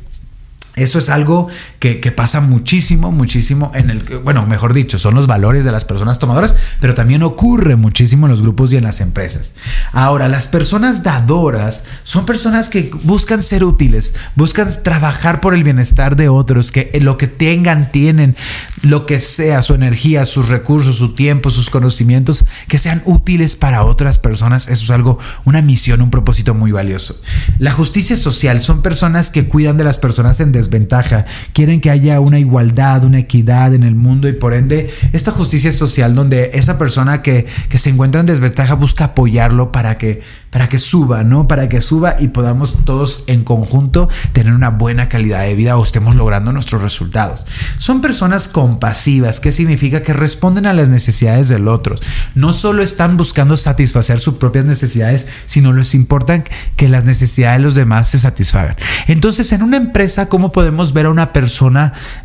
eso 0.77 0.99
es 0.99 1.09
algo 1.09 1.49
que, 1.79 2.13
pasa 2.13 2.41
muchísimo, 2.41 3.13
muchísimo 3.13 3.71
en 3.75 3.91
el, 3.91 4.03
bueno, 4.21 4.47
mejor 4.47 4.73
dicho, 4.73 4.99
son 4.99 5.15
los 5.15 5.27
valores 5.27 5.65
de 5.65 5.73
las 5.73 5.85
personas 5.85 6.19
tomadoras, 6.19 6.57
pero 6.81 6.95
también 6.95 7.23
ocurre 7.23 7.77
muchísimo 7.77 8.27
en 8.27 8.31
los 8.31 8.43
grupos 8.43 8.73
y 8.73 8.77
en 8.77 8.85
las 8.85 9.01
empresas. 9.01 9.55
Ahora, 9.93 10.29
las 10.29 10.49
personas 10.49 11.03
dadoras 11.03 11.85
son 12.03 12.27
personas 12.27 12.69
que 12.69 12.91
buscan 13.03 13.43
ser 13.43 13.65
útiles, 13.65 14.15
buscan 14.35 14.69
trabajar 14.83 15.41
por 15.41 15.55
el 15.55 15.65
bienestar 15.65 16.17
de 16.17 16.29
otros, 16.29 16.73
que 16.73 16.91
lo 17.01 17.19
que 17.19 17.27
tengan, 17.27 17.91
tienen, 17.91 18.37
lo 18.83 19.07
que 19.07 19.19
sea, 19.19 19.63
su 19.63 19.75
energía, 19.75 20.25
sus 20.25 20.49
recursos, 20.49 20.97
su 20.97 21.15
tiempo, 21.15 21.51
sus 21.51 21.71
conocimientos, 21.71 22.45
que 22.69 22.79
sean 22.79 23.03
útiles 23.05 23.57
para 23.57 23.85
otras 23.85 24.19
personas. 24.19 24.69
Eso 24.69 24.85
es 24.85 24.91
algo, 24.91 25.19
una 25.45 25.63
misión, 25.63 26.03
un 26.03 26.11
propósito 26.11 26.55
muy 26.55 26.73
valioso. 26.73 27.21
La 27.59 27.73
justicia 27.73 28.17
social 28.17 28.61
son 28.61 28.83
personas 28.83 29.31
que 29.31 29.47
cuidan 29.47 29.77
de 29.77 29.85
las 29.85 29.99
personas 29.99 30.41
en 30.41 30.53
desventaja, 30.53 31.27
quieren 31.67 31.81
que 31.81 31.91
haya 31.91 32.21
una 32.21 32.39
igualdad, 32.39 33.03
una 33.03 33.19
equidad 33.19 33.75
en 33.75 33.83
el 33.83 33.97
mundo 33.97 34.29
y 34.29 34.33
por 34.33 34.55
ende 34.55 34.89
esta 35.13 35.33
justicia 35.33 35.73
social 35.73 36.15
donde 36.15 36.53
esa 36.55 36.79
persona 36.79 37.23
que, 37.23 37.47
que 37.69 37.77
se 37.77 37.91
encuentra 37.91 38.21
en 38.21 38.27
desventaja 38.27 38.75
busca 38.75 39.07
apoyarlo 39.07 39.73
para 39.73 39.99
que 39.99 40.23
para 40.57 40.71
que 40.71 40.79
suba, 40.79 41.23
¿no? 41.23 41.49
Para 41.49 41.69
que 41.69 41.83
suba 41.83 42.17
y 42.19 42.29
podamos 42.29 42.79
todos 42.87 43.25
en 43.27 43.45
conjunto 43.45 44.09
tener 44.33 44.55
una 44.55 44.71
buena 44.71 45.11
calidad 45.11 45.43
de 45.43 45.55
vida 45.55 45.77
o 45.77 45.83
estemos 45.83 46.15
logrando 46.15 46.51
nuestros 46.51 46.81
resultados. 46.81 47.45
Son 47.77 48.01
personas 48.01 48.49
compasivas, 48.49 49.39
que 49.41 49.53
significa 49.53 50.03
que 50.03 50.15
responden 50.15 50.65
a 50.65 50.73
las 50.73 50.89
necesidades 50.89 51.51
del 51.51 51.69
otro. 51.69 51.97
No 52.35 52.55
solo 52.55 52.83
están 52.83 53.19
buscando 53.19 53.59
satisfacer 53.59 54.19
sus 54.19 54.37
propias 54.37 54.65
necesidades, 54.65 55.27
sino 55.45 55.75
les 55.75 55.95
importa 55.95 56.43
que 56.77 56.89
las 56.89 57.05
necesidades 57.05 57.59
de 57.59 57.65
los 57.65 57.75
demás 57.75 58.09
se 58.09 58.19
satisfagan. 58.19 58.77
Entonces, 59.09 59.53
en 59.53 59.63
una 59.63 59.77
empresa, 59.77 60.31
¿cómo 60.31 60.53
podemos 60.53 60.95
ver 60.95 61.05
a 61.05 61.11
una 61.11 61.35
persona 61.35 61.56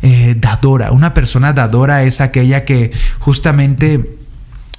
eh, 0.02 0.34
dadora? 0.36 0.92
Una 0.92 1.14
persona 1.14 1.52
dadora 1.52 2.02
es 2.04 2.20
aquella 2.20 2.64
que 2.64 2.92
justamente 3.18 4.21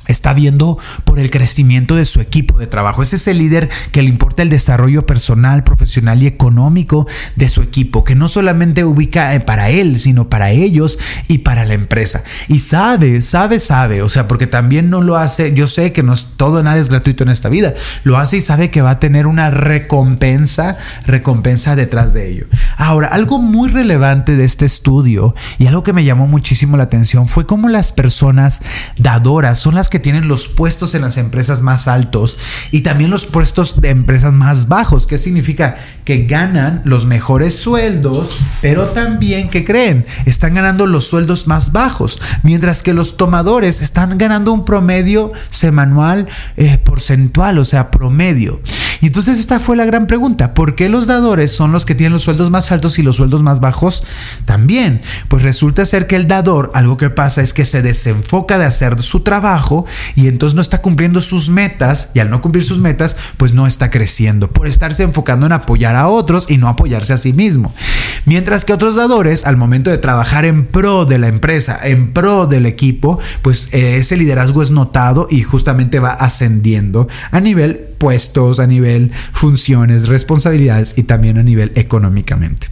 está 0.07 0.33
viendo 0.33 0.77
por 1.05 1.19
el 1.19 1.29
crecimiento 1.29 1.95
de 1.95 2.05
su 2.05 2.19
equipo 2.21 2.57
de 2.57 2.67
trabajo. 2.67 3.03
Es 3.03 3.13
ese 3.13 3.33
líder 3.33 3.69
que 3.91 4.01
le 4.01 4.09
importa 4.09 4.41
el 4.41 4.49
desarrollo 4.49 5.05
personal, 5.05 5.63
profesional 5.63 6.21
y 6.21 6.27
económico 6.27 7.07
de 7.35 7.47
su 7.49 7.61
equipo, 7.61 8.03
que 8.03 8.15
no 8.15 8.27
solamente 8.27 8.83
ubica 8.83 9.33
eh, 9.35 9.39
para 9.39 9.69
él, 9.69 9.99
sino 9.99 10.29
para 10.29 10.51
ellos 10.51 10.97
y 11.27 11.39
para 11.39 11.65
la 11.65 11.73
empresa. 11.73 12.23
Y 12.47 12.59
sabe, 12.59 13.21
sabe, 13.21 13.59
sabe, 13.59 14.01
o 14.01 14.09
sea, 14.09 14.27
porque 14.27 14.47
también 14.47 14.89
no 14.89 15.01
lo 15.01 15.17
hace, 15.17 15.53
yo 15.53 15.67
sé 15.67 15.93
que 15.93 16.03
no 16.03 16.13
es 16.13 16.33
todo, 16.37 16.61
nada 16.63 16.77
es 16.77 16.89
gratuito 16.89 17.23
en 17.23 17.29
esta 17.29 17.49
vida, 17.49 17.73
lo 18.03 18.17
hace 18.17 18.37
y 18.37 18.41
sabe 18.41 18.71
que 18.71 18.81
va 18.81 18.91
a 18.91 18.99
tener 18.99 19.27
una 19.27 19.49
recompensa, 19.49 20.77
recompensa 21.05 21.75
detrás 21.75 22.13
de 22.13 22.29
ello. 22.29 22.47
Ahora, 22.77 23.07
algo 23.07 23.39
muy 23.39 23.69
relevante 23.69 24.35
de 24.35 24.43
este 24.43 24.65
estudio 24.65 25.35
y 25.57 25.67
algo 25.67 25.83
que 25.83 25.93
me 25.93 26.03
llamó 26.03 26.27
muchísimo 26.27 26.77
la 26.77 26.83
atención 26.83 27.27
fue 27.27 27.45
cómo 27.45 27.69
las 27.69 27.91
personas 27.91 28.61
dadoras 28.97 29.59
son 29.59 29.75
las 29.75 29.89
que 29.93 29.99
tienen 29.99 30.27
los 30.27 30.47
puestos 30.47 30.95
en 30.95 31.03
las 31.03 31.19
empresas 31.19 31.61
más 31.61 31.87
altos 31.87 32.39
y 32.71 32.81
también 32.81 33.11
los 33.11 33.27
puestos 33.27 33.79
de 33.79 33.91
empresas 33.91 34.33
más 34.33 34.67
bajos. 34.67 35.05
¿Qué 35.05 35.19
significa? 35.19 35.77
Que 36.03 36.25
ganan 36.25 36.81
los 36.83 37.05
mejores 37.05 37.55
sueldos, 37.55 38.39
pero 38.59 38.87
también, 38.87 39.51
que 39.51 39.63
creen? 39.63 40.07
Están 40.25 40.55
ganando 40.55 40.87
los 40.87 41.05
sueldos 41.05 41.45
más 41.45 41.73
bajos, 41.73 42.19
mientras 42.41 42.81
que 42.81 42.95
los 42.95 43.17
tomadores 43.17 43.83
están 43.83 44.17
ganando 44.17 44.51
un 44.51 44.65
promedio 44.65 45.31
semanal 45.51 46.27
eh, 46.57 46.79
porcentual, 46.79 47.59
o 47.59 47.63
sea, 47.63 47.91
promedio. 47.91 48.61
Y 49.03 49.07
entonces 49.07 49.37
esta 49.37 49.59
fue 49.59 49.75
la 49.75 49.83
gran 49.83 50.07
pregunta, 50.07 50.53
¿por 50.53 50.75
qué 50.75 50.87
los 50.87 51.07
dadores 51.07 51.51
son 51.51 51.73
los 51.73 51.85
que 51.85 51.93
tienen 51.93 52.13
los 52.13 52.23
sueldos 52.23 52.49
más 52.51 52.71
altos 52.71 52.97
y 52.99 53.03
los 53.03 53.17
sueldos 53.17 53.43
más 53.43 53.59
bajos 53.59 54.05
también? 54.45 55.01
Pues 55.27 55.43
resulta 55.43 55.85
ser 55.85 56.07
que 56.07 56.15
el 56.15 56.29
dador, 56.29 56.71
algo 56.73 56.95
que 56.95 57.09
pasa 57.09 57.41
es 57.41 57.51
que 57.51 57.65
se 57.65 57.81
desenfoca 57.81 58.57
de 58.57 58.63
hacer 58.63 59.03
su 59.03 59.19
trabajo 59.19 59.85
y 60.15 60.29
entonces 60.29 60.55
no 60.55 60.61
está 60.61 60.81
cumpliendo 60.81 61.19
sus 61.19 61.49
metas 61.49 62.11
y 62.13 62.19
al 62.19 62.29
no 62.29 62.41
cumplir 62.41 62.63
sus 62.63 62.79
metas, 62.79 63.17
pues 63.35 63.53
no 63.53 63.67
está 63.67 63.91
creciendo 63.91 64.49
por 64.49 64.67
estarse 64.67 65.03
enfocando 65.03 65.47
en 65.47 65.51
apoyar 65.51 65.97
a 65.97 66.07
otros 66.07 66.49
y 66.49 66.57
no 66.57 66.69
apoyarse 66.69 67.11
a 67.11 67.17
sí 67.17 67.33
mismo. 67.33 67.73
Mientras 68.23 68.63
que 68.63 68.71
otros 68.71 68.95
dadores, 68.95 69.45
al 69.45 69.57
momento 69.57 69.89
de 69.89 69.97
trabajar 69.97 70.45
en 70.45 70.65
pro 70.65 71.03
de 71.03 71.19
la 71.19 71.27
empresa, 71.27 71.77
en 71.83 72.13
pro 72.13 72.47
del 72.47 72.65
equipo, 72.65 73.19
pues 73.41 73.67
eh, 73.73 73.97
ese 73.97 74.15
liderazgo 74.15 74.63
es 74.63 74.71
notado 74.71 75.27
y 75.29 75.43
justamente 75.43 75.99
va 75.99 76.11
ascendiendo 76.11 77.09
a 77.31 77.41
nivel 77.41 77.89
puestos, 78.03 78.59
a 78.59 78.67
nivel 78.67 79.13
funciones, 79.31 80.09
responsabilidades 80.09 80.95
y 80.97 81.03
también 81.03 81.37
a 81.37 81.43
nivel 81.43 81.71
económicamente. 81.75 82.67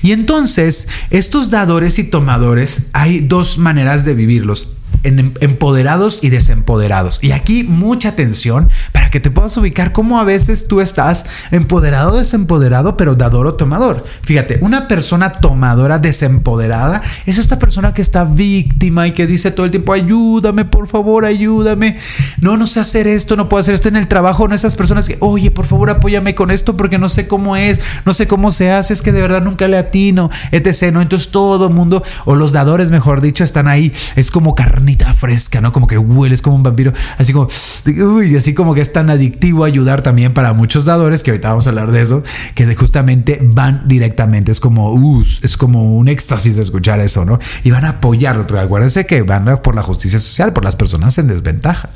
Y 0.00 0.12
entonces, 0.12 0.88
estos 1.10 1.50
dadores 1.50 1.98
y 1.98 2.04
tomadores, 2.04 2.86
hay 2.94 3.20
dos 3.20 3.58
maneras 3.58 4.06
de 4.06 4.14
vivirlos 4.14 4.68
en 5.02 5.34
empoderados 5.40 6.20
y 6.22 6.30
desempoderados. 6.30 7.22
Y 7.22 7.32
aquí 7.32 7.64
mucha 7.64 8.10
atención 8.10 8.68
para 8.92 9.10
que 9.10 9.20
te 9.20 9.30
puedas 9.30 9.56
ubicar 9.56 9.92
cómo 9.92 10.20
a 10.20 10.24
veces 10.24 10.68
tú 10.68 10.80
estás 10.80 11.26
empoderado, 11.50 12.16
desempoderado, 12.16 12.96
pero 12.96 13.14
dador 13.14 13.46
o 13.46 13.54
tomador. 13.54 14.04
Fíjate, 14.22 14.58
una 14.60 14.88
persona 14.88 15.32
tomadora, 15.32 15.98
desempoderada, 15.98 17.02
es 17.26 17.38
esta 17.38 17.58
persona 17.58 17.94
que 17.94 18.02
está 18.02 18.24
víctima 18.24 19.06
y 19.06 19.12
que 19.12 19.26
dice 19.26 19.50
todo 19.50 19.64
el 19.66 19.70
tiempo, 19.70 19.92
ayúdame, 19.92 20.64
por 20.64 20.86
favor, 20.86 21.24
ayúdame. 21.24 21.96
No, 22.40 22.56
no 22.56 22.66
sé 22.66 22.80
hacer 22.80 23.06
esto, 23.06 23.36
no 23.36 23.48
puedo 23.48 23.60
hacer 23.60 23.74
esto 23.74 23.88
en 23.88 23.96
el 23.96 24.08
trabajo. 24.08 24.48
No 24.48 24.54
esas 24.54 24.76
personas 24.76 25.08
que, 25.08 25.16
oye, 25.20 25.50
por 25.50 25.66
favor, 25.66 25.90
apóyame 25.90 26.34
con 26.34 26.50
esto 26.50 26.76
porque 26.76 26.98
no 26.98 27.08
sé 27.08 27.26
cómo 27.26 27.56
es, 27.56 27.80
no 28.04 28.14
sé 28.14 28.26
cómo 28.26 28.50
se 28.50 28.70
hace, 28.70 28.92
es 28.92 29.02
que 29.02 29.12
de 29.12 29.20
verdad 29.20 29.42
nunca 29.42 29.68
le 29.68 29.78
atino, 29.78 30.30
etc. 30.52 30.92
¿no? 30.92 31.00
Entonces 31.00 31.30
todo 31.30 31.68
el 31.68 31.74
mundo, 31.74 32.02
o 32.24 32.36
los 32.36 32.52
dadores, 32.52 32.90
mejor 32.90 33.20
dicho, 33.20 33.44
están 33.44 33.68
ahí. 33.68 33.92
Es 34.16 34.30
como 34.30 34.54
carne 34.54 34.89
fresca, 35.14 35.60
¿no? 35.60 35.72
Como 35.72 35.86
que 35.86 35.98
hueles 35.98 36.42
como 36.42 36.56
un 36.56 36.62
vampiro, 36.62 36.92
así 37.18 37.32
como, 37.32 37.48
uy, 37.86 38.36
así 38.36 38.54
como 38.54 38.74
que 38.74 38.80
es 38.80 38.92
tan 38.92 39.10
adictivo 39.10 39.64
ayudar 39.64 40.02
también 40.02 40.32
para 40.34 40.52
muchos 40.52 40.84
dadores, 40.84 41.22
que 41.22 41.30
ahorita 41.30 41.48
vamos 41.48 41.66
a 41.66 41.70
hablar 41.70 41.90
de 41.90 42.02
eso, 42.02 42.22
que 42.54 42.74
justamente 42.74 43.40
van 43.42 43.86
directamente, 43.86 44.52
es 44.52 44.60
como, 44.60 44.92
uh, 44.92 45.24
es 45.42 45.56
como 45.56 45.96
un 45.96 46.08
éxtasis 46.08 46.56
de 46.56 46.62
escuchar 46.62 47.00
eso, 47.00 47.24
¿no? 47.24 47.38
Y 47.64 47.70
van 47.70 47.84
a 47.84 47.90
apoyarlo, 47.90 48.46
pero 48.46 48.60
acuérdense 48.60 49.06
que 49.06 49.22
van 49.22 49.40
por 49.62 49.74
la 49.74 49.82
justicia 49.82 50.18
social, 50.18 50.52
por 50.52 50.64
las 50.64 50.76
personas 50.76 51.16
en 51.18 51.28
desventaja. 51.28 51.90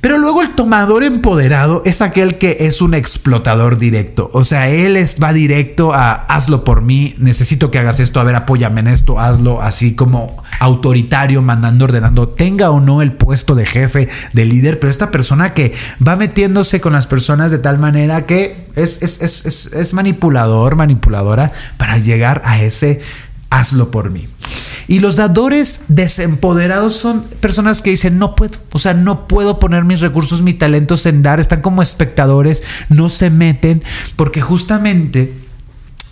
Pero 0.00 0.16
luego 0.16 0.40
el 0.40 0.50
tomador 0.50 1.02
empoderado 1.02 1.82
es 1.84 2.00
aquel 2.00 2.38
que 2.38 2.56
es 2.60 2.80
un 2.80 2.94
explotador 2.94 3.78
directo. 3.78 4.30
O 4.32 4.44
sea, 4.44 4.70
él 4.70 4.96
va 5.22 5.32
directo 5.32 5.92
a 5.92 6.12
hazlo 6.12 6.64
por 6.64 6.80
mí, 6.80 7.14
necesito 7.18 7.70
que 7.70 7.78
hagas 7.78 8.00
esto, 8.00 8.18
a 8.18 8.24
ver, 8.24 8.34
apóyame 8.34 8.80
en 8.80 8.88
esto, 8.88 9.20
hazlo 9.20 9.60
así 9.60 9.94
como 9.94 10.42
autoritario, 10.58 11.42
mandando, 11.42 11.84
ordenando, 11.84 12.28
tenga 12.28 12.70
o 12.70 12.80
no 12.80 13.02
el 13.02 13.12
puesto 13.12 13.54
de 13.54 13.66
jefe, 13.66 14.08
de 14.32 14.44
líder, 14.46 14.80
pero 14.80 14.90
esta 14.90 15.10
persona 15.10 15.52
que 15.52 15.74
va 16.06 16.16
metiéndose 16.16 16.80
con 16.80 16.94
las 16.94 17.06
personas 17.06 17.50
de 17.50 17.58
tal 17.58 17.78
manera 17.78 18.26
que 18.26 18.68
es, 18.76 18.98
es, 19.02 19.20
es, 19.20 19.72
es 19.72 19.94
manipulador, 19.94 20.76
manipuladora 20.76 21.52
para 21.76 21.98
llegar 21.98 22.40
a 22.44 22.60
ese 22.60 23.00
hazlo 23.50 23.90
por 23.90 24.10
mí. 24.10 24.28
Y 24.88 24.98
los 24.98 25.14
dadores 25.16 25.82
desempoderados 25.88 26.96
son 26.96 27.22
personas 27.40 27.80
que 27.80 27.90
dicen, 27.90 28.18
no 28.18 28.34
puedo, 28.34 28.58
o 28.72 28.78
sea, 28.78 28.94
no 28.94 29.28
puedo 29.28 29.60
poner 29.60 29.84
mis 29.84 30.00
recursos, 30.00 30.42
mis 30.42 30.58
talentos 30.58 31.06
en 31.06 31.22
dar, 31.22 31.38
están 31.38 31.60
como 31.60 31.82
espectadores, 31.82 32.64
no 32.88 33.08
se 33.08 33.30
meten, 33.30 33.84
porque 34.16 34.40
justamente 34.40 35.32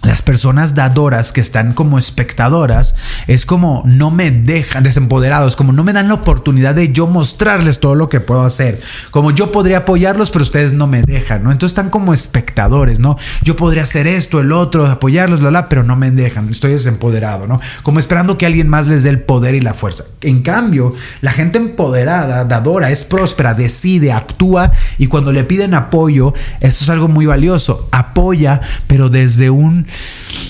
las 0.02 0.22
personas 0.22 0.76
dadoras 0.76 1.32
que 1.32 1.40
están 1.40 1.72
como 1.72 1.98
espectadoras 1.98 2.94
es 3.26 3.44
como 3.44 3.82
no 3.84 4.12
me 4.12 4.30
dejan 4.30 4.84
desempoderados, 4.84 5.56
como 5.56 5.72
no 5.72 5.82
me 5.82 5.92
dan 5.92 6.06
la 6.06 6.14
oportunidad 6.14 6.76
de 6.76 6.92
yo 6.92 7.08
mostrarles 7.08 7.80
todo 7.80 7.96
lo 7.96 8.08
que 8.08 8.20
puedo 8.20 8.42
hacer. 8.42 8.80
Como 9.10 9.32
yo 9.32 9.50
podría 9.50 9.78
apoyarlos, 9.78 10.30
pero 10.30 10.44
ustedes 10.44 10.72
no 10.72 10.86
me 10.86 11.02
dejan, 11.02 11.42
¿no? 11.42 11.50
Entonces 11.50 11.76
están 11.76 11.90
como 11.90 12.14
espectadores, 12.14 13.00
¿no? 13.00 13.16
Yo 13.42 13.56
podría 13.56 13.82
hacer 13.82 14.06
esto, 14.06 14.40
el 14.40 14.52
otro, 14.52 14.86
apoyarlos, 14.86 15.40
bla, 15.40 15.50
bla, 15.50 15.68
pero 15.68 15.82
no 15.82 15.96
me 15.96 16.12
dejan. 16.12 16.48
Estoy 16.48 16.72
desempoderado, 16.72 17.48
¿no? 17.48 17.60
Como 17.82 17.98
esperando 17.98 18.38
que 18.38 18.46
alguien 18.46 18.68
más 18.68 18.86
les 18.86 19.02
dé 19.02 19.10
el 19.10 19.20
poder 19.20 19.56
y 19.56 19.60
la 19.60 19.74
fuerza. 19.74 20.04
En 20.20 20.42
cambio, 20.42 20.94
la 21.22 21.32
gente 21.32 21.58
empoderada, 21.58 22.44
dadora, 22.44 22.90
es 22.90 23.02
próspera, 23.02 23.54
decide, 23.54 24.12
actúa 24.12 24.70
y 24.96 25.08
cuando 25.08 25.32
le 25.32 25.42
piden 25.42 25.74
apoyo, 25.74 26.34
esto 26.60 26.84
es 26.84 26.90
algo 26.90 27.08
muy 27.08 27.26
valioso. 27.26 27.88
Apoya, 27.90 28.60
pero 28.86 29.08
desde 29.08 29.50
un 29.50 29.87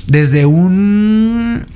desde 0.07 0.47
un 0.47 1.66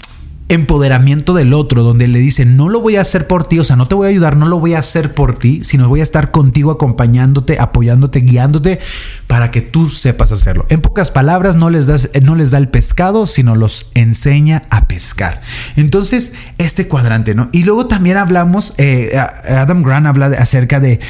empoderamiento 0.55 1.35
del 1.35 1.55
otro, 1.55 1.83
donde 1.83 2.09
le 2.09 2.19
dice, 2.19 2.45
no 2.45 2.69
lo 2.69 2.81
voy 2.81 2.97
a 2.97 3.01
hacer 3.01 3.27
por 3.27 3.47
ti, 3.47 3.59
o 3.59 3.65
sea, 3.65 3.77
no 3.77 3.89
te 3.89 3.95
voy 3.95 4.07
a 4.07 4.11
ayudar, 4.11 4.37
no 4.37 4.47
lo 4.47 4.59
voy 4.59 4.75
a 4.75 4.79
hacer 4.79 5.15
por 5.15 5.39
ti, 5.39 5.61
sino 5.65 5.89
voy 5.89 6.01
a 6.01 6.03
estar 6.03 6.31
contigo 6.31 6.71
acompañándote, 6.71 7.59
apoyándote, 7.59 8.21
guiándote 8.21 8.79
para 9.27 9.51
que 9.51 9.63
tú 9.63 9.89
sepas 9.89 10.31
hacerlo. 10.33 10.67
En 10.69 10.81
pocas 10.81 11.11
palabras, 11.11 11.57
no 11.57 11.71
les, 11.71 12.11
no 12.23 12.35
les 12.35 12.51
da 12.51 12.59
el 12.59 12.69
pescado, 12.69 13.27
sino 13.27 13.55
los 13.55 13.91
enseña 13.95 14.65
a 14.71 14.89
pescar. 14.89 15.41
Entonces, 15.77 16.35
este 16.59 16.87
cuadrante, 16.87 17.35
¿no? 17.35 17.49
Y 17.53 17.65
luego 17.65 17.87
también 17.87 18.19
hablamos, 18.19 18.75
eh, 18.77 19.19
Adam 19.49 19.83
Grant 19.83 20.07
habla 20.07 20.27
acerca 20.27 20.81
de 20.81 21.01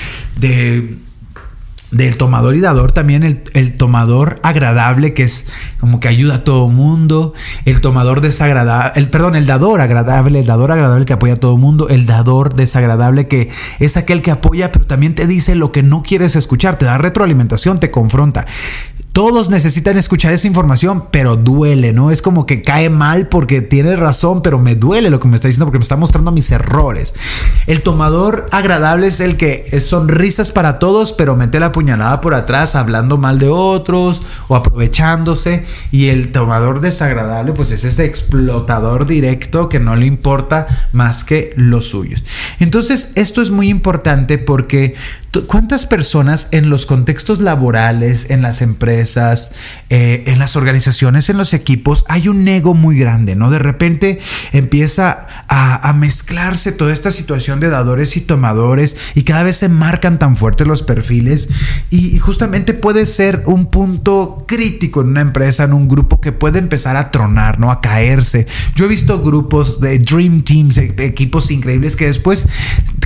del 1.93 2.17
tomador 2.17 2.57
y 2.57 2.61
dador, 2.61 2.91
también 2.93 3.23
el, 3.23 3.73
tomador 3.75 4.41
agradable 4.43 5.15
que 5.15 5.23
es 5.23 5.47
como 5.79 6.01
que 6.01 6.09
ayuda 6.09 6.37
a 6.37 6.45
todo 6.45 6.69
mundo, 6.69 7.35
el 7.65 7.81
tomador 7.81 8.21
desagradable, 8.21 8.93
el, 8.97 9.09
perdón, 9.09 9.37
el 9.37 9.47
dador 9.47 9.81
agradable, 9.81 10.41
el 10.41 10.47
dador 10.47 10.73
agradable 10.73 11.05
que 11.05 11.13
apoya 11.13 11.35
a 11.35 11.37
todo 11.37 11.57
mundo, 11.59 11.89
el 11.89 12.07
dador 12.07 12.55
desagradable 12.55 13.29
que 13.29 13.51
es 13.79 13.97
aquel 13.97 14.23
que 14.23 14.31
apoya 14.31 14.73
pero 14.73 14.87
también 14.87 15.15
te 15.15 15.27
dice 15.27 15.55
lo 15.55 15.71
que 15.71 15.83
no 15.83 16.03
quieres 16.03 16.35
escuchar, 16.35 16.79
te 16.79 16.87
da 16.87 16.99
retroalimentación, 16.99 17.79
te 17.79 17.91
confronta. 17.91 18.47
Todos 19.13 19.51
necesitan 19.51 19.99
escuchar 19.99 20.33
esa 20.33 20.47
información, 20.47 21.05
pero 21.11 21.37
duele, 21.37 21.93
¿no? 21.93 22.11
Es 22.11 22.23
como 22.23 22.47
que 22.47 22.63
cae 22.63 22.89
mal 22.89 23.29
porque 23.29 23.61
tiene 23.61 23.95
razón, 23.95 24.41
pero 24.41 24.59
me 24.59 24.75
duele 24.75 25.11
lo 25.11 25.21
que 25.21 25.29
me 25.29 25.37
está 25.37 25.49
diciendo 25.49 25.67
porque 25.67 25.79
me 25.79 25.83
está 25.83 25.97
mostrando 25.97 26.33
mis 26.33 26.51
errores. 26.51 27.15
El 27.67 27.83
tomador 27.83 28.49
agradable 28.53 29.09
es 29.09 29.21
el 29.21 29.37
que 29.37 29.81
sonrisas 29.81 30.51
para 30.51 30.79
todos, 30.79 31.13
pero 31.13 31.37
mete 31.37 31.61
la 31.61 31.73
puñalada 31.73 32.23
por 32.23 32.33
atrás 32.33 32.75
hablando 32.75 33.19
mal 33.19 33.39
de 33.39 33.49
otros 33.49 34.23
o 34.49 34.57
aprovechándose. 34.57 35.67
Y 35.91 36.09
el 36.09 36.33
tomador 36.33 36.81
desagradable, 36.81 37.53
pues 37.53 37.71
es 37.71 37.85
este 37.85 38.07
explotador 38.07 39.07
directo 39.07 39.69
que 39.69 39.79
no 39.79 39.95
le 39.95 40.07
importa 40.07 40.89
más 40.93 41.25
que 41.25 41.53
los 41.57 41.89
suyos. 41.89 42.25
Entonces, 42.61 43.13
esto 43.17 43.43
es 43.43 43.51
muy 43.51 43.69
importante 43.69 44.39
porque 44.39 44.95
¿Cuántas 45.47 45.87
personas 45.87 46.49
en 46.51 46.69
los 46.69 46.85
contextos 46.85 47.41
laborales, 47.41 48.29
en 48.29 48.43
las 48.43 48.61
empresas, 48.61 49.53
eh, 49.89 50.25
en 50.27 50.39
las 50.39 50.57
organizaciones, 50.57 51.31
en 51.31 51.39
los 51.39 51.55
equipos, 51.55 52.05
hay 52.09 52.29
un 52.29 52.47
ego 52.47 52.75
muy 52.75 52.99
grande, 52.99 53.35
¿no? 53.35 53.49
De 53.49 53.59
repente 53.59 54.21
empieza 54.53 55.27
a, 55.49 55.93
mezclarse 55.95 56.73
toda 56.73 56.93
esta 56.93 57.11
situación 57.11 57.61
de 57.61 57.69
dadores 57.69 58.17
y 58.17 58.21
tomadores 58.21 58.97
y 59.15 59.23
cada 59.23 59.43
vez 59.43 59.57
se 59.57 59.69
marcan 59.69 60.19
tan 60.19 60.37
fuertes 60.37 60.67
los 60.67 60.83
perfiles 60.83 61.49
y, 61.89 62.19
justamente 62.19 62.75
puede 62.75 63.07
ser 63.07 63.43
un 63.47 63.67
punto 63.67 64.45
crítico 64.47 65.01
en 65.01 65.09
una 65.09 65.23
empresa, 65.23 65.65
en 65.65 65.73
un 65.73 65.89
grupo 65.89 66.21
que 66.21 66.33
puede 66.33 66.59
empezar 66.59 66.97
a 66.97 67.11
tronar, 67.11 67.59
¿no? 67.59 67.71
A 67.71 67.81
caerse. 67.81 68.47
Yo 68.75 68.85
he 68.85 68.89
visto 68.89 69.23
grupos 69.23 69.81
de 69.81 69.99
Dream 69.99 70.43
Teams, 70.43 70.77
e, 70.77 70.95
equipos 70.99 71.51
increíbles 71.51 71.97
que 71.97 72.07
después 72.07 72.47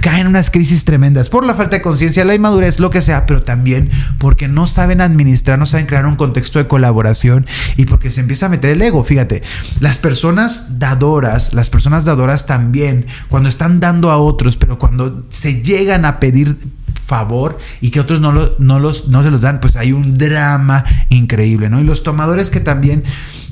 caen 0.06 0.20
en 0.20 0.26
unas 0.28 0.50
crisis 0.50 0.84
tremendas 0.84 1.28
por 1.28 1.44
la 1.44 1.56
falta 1.56 1.75
de 1.75 1.82
conciencia 1.82 2.25
la 2.25 2.32
inmadurez, 2.32 2.78
lo 2.78 2.90
que 2.90 3.02
sea, 3.02 3.26
pero 3.26 3.42
también 3.42 3.90
porque 4.18 4.46
no 4.46 4.68
saben 4.68 5.00
administrar, 5.00 5.58
no 5.58 5.66
saben 5.66 5.86
crear 5.86 6.06
un 6.06 6.14
contexto 6.14 6.60
de 6.60 6.68
colaboración 6.68 7.44
y 7.76 7.86
porque 7.86 8.12
se 8.12 8.20
empieza 8.20 8.46
a 8.46 8.48
meter 8.48 8.70
el 8.70 8.82
ego. 8.82 9.02
Fíjate, 9.02 9.42
las 9.80 9.98
personas 9.98 10.78
dadoras, 10.78 11.54
las 11.54 11.70
personas 11.70 12.04
dadoras 12.04 12.46
también, 12.46 13.06
cuando 13.28 13.48
están 13.48 13.80
dando 13.80 14.12
a 14.12 14.18
otros, 14.18 14.56
pero 14.56 14.78
cuando 14.78 15.26
se 15.28 15.60
llegan 15.64 16.04
a 16.04 16.20
pedir 16.20 16.56
favor 17.04 17.58
y 17.80 17.90
que 17.90 17.98
otros 17.98 18.20
no, 18.20 18.32
no, 18.60 18.78
los, 18.78 19.08
no 19.08 19.25
se 19.25 19.32
los 19.32 19.40
dan, 19.40 19.58
pues 19.58 19.75
hay 19.75 19.90
un 19.90 20.16
drama 20.16 20.84
increíble, 21.08 21.68
¿no? 21.68 21.80
Y 21.80 21.84
los 21.84 22.04
tomadores 22.04 22.50
que 22.50 22.60
también 22.60 23.02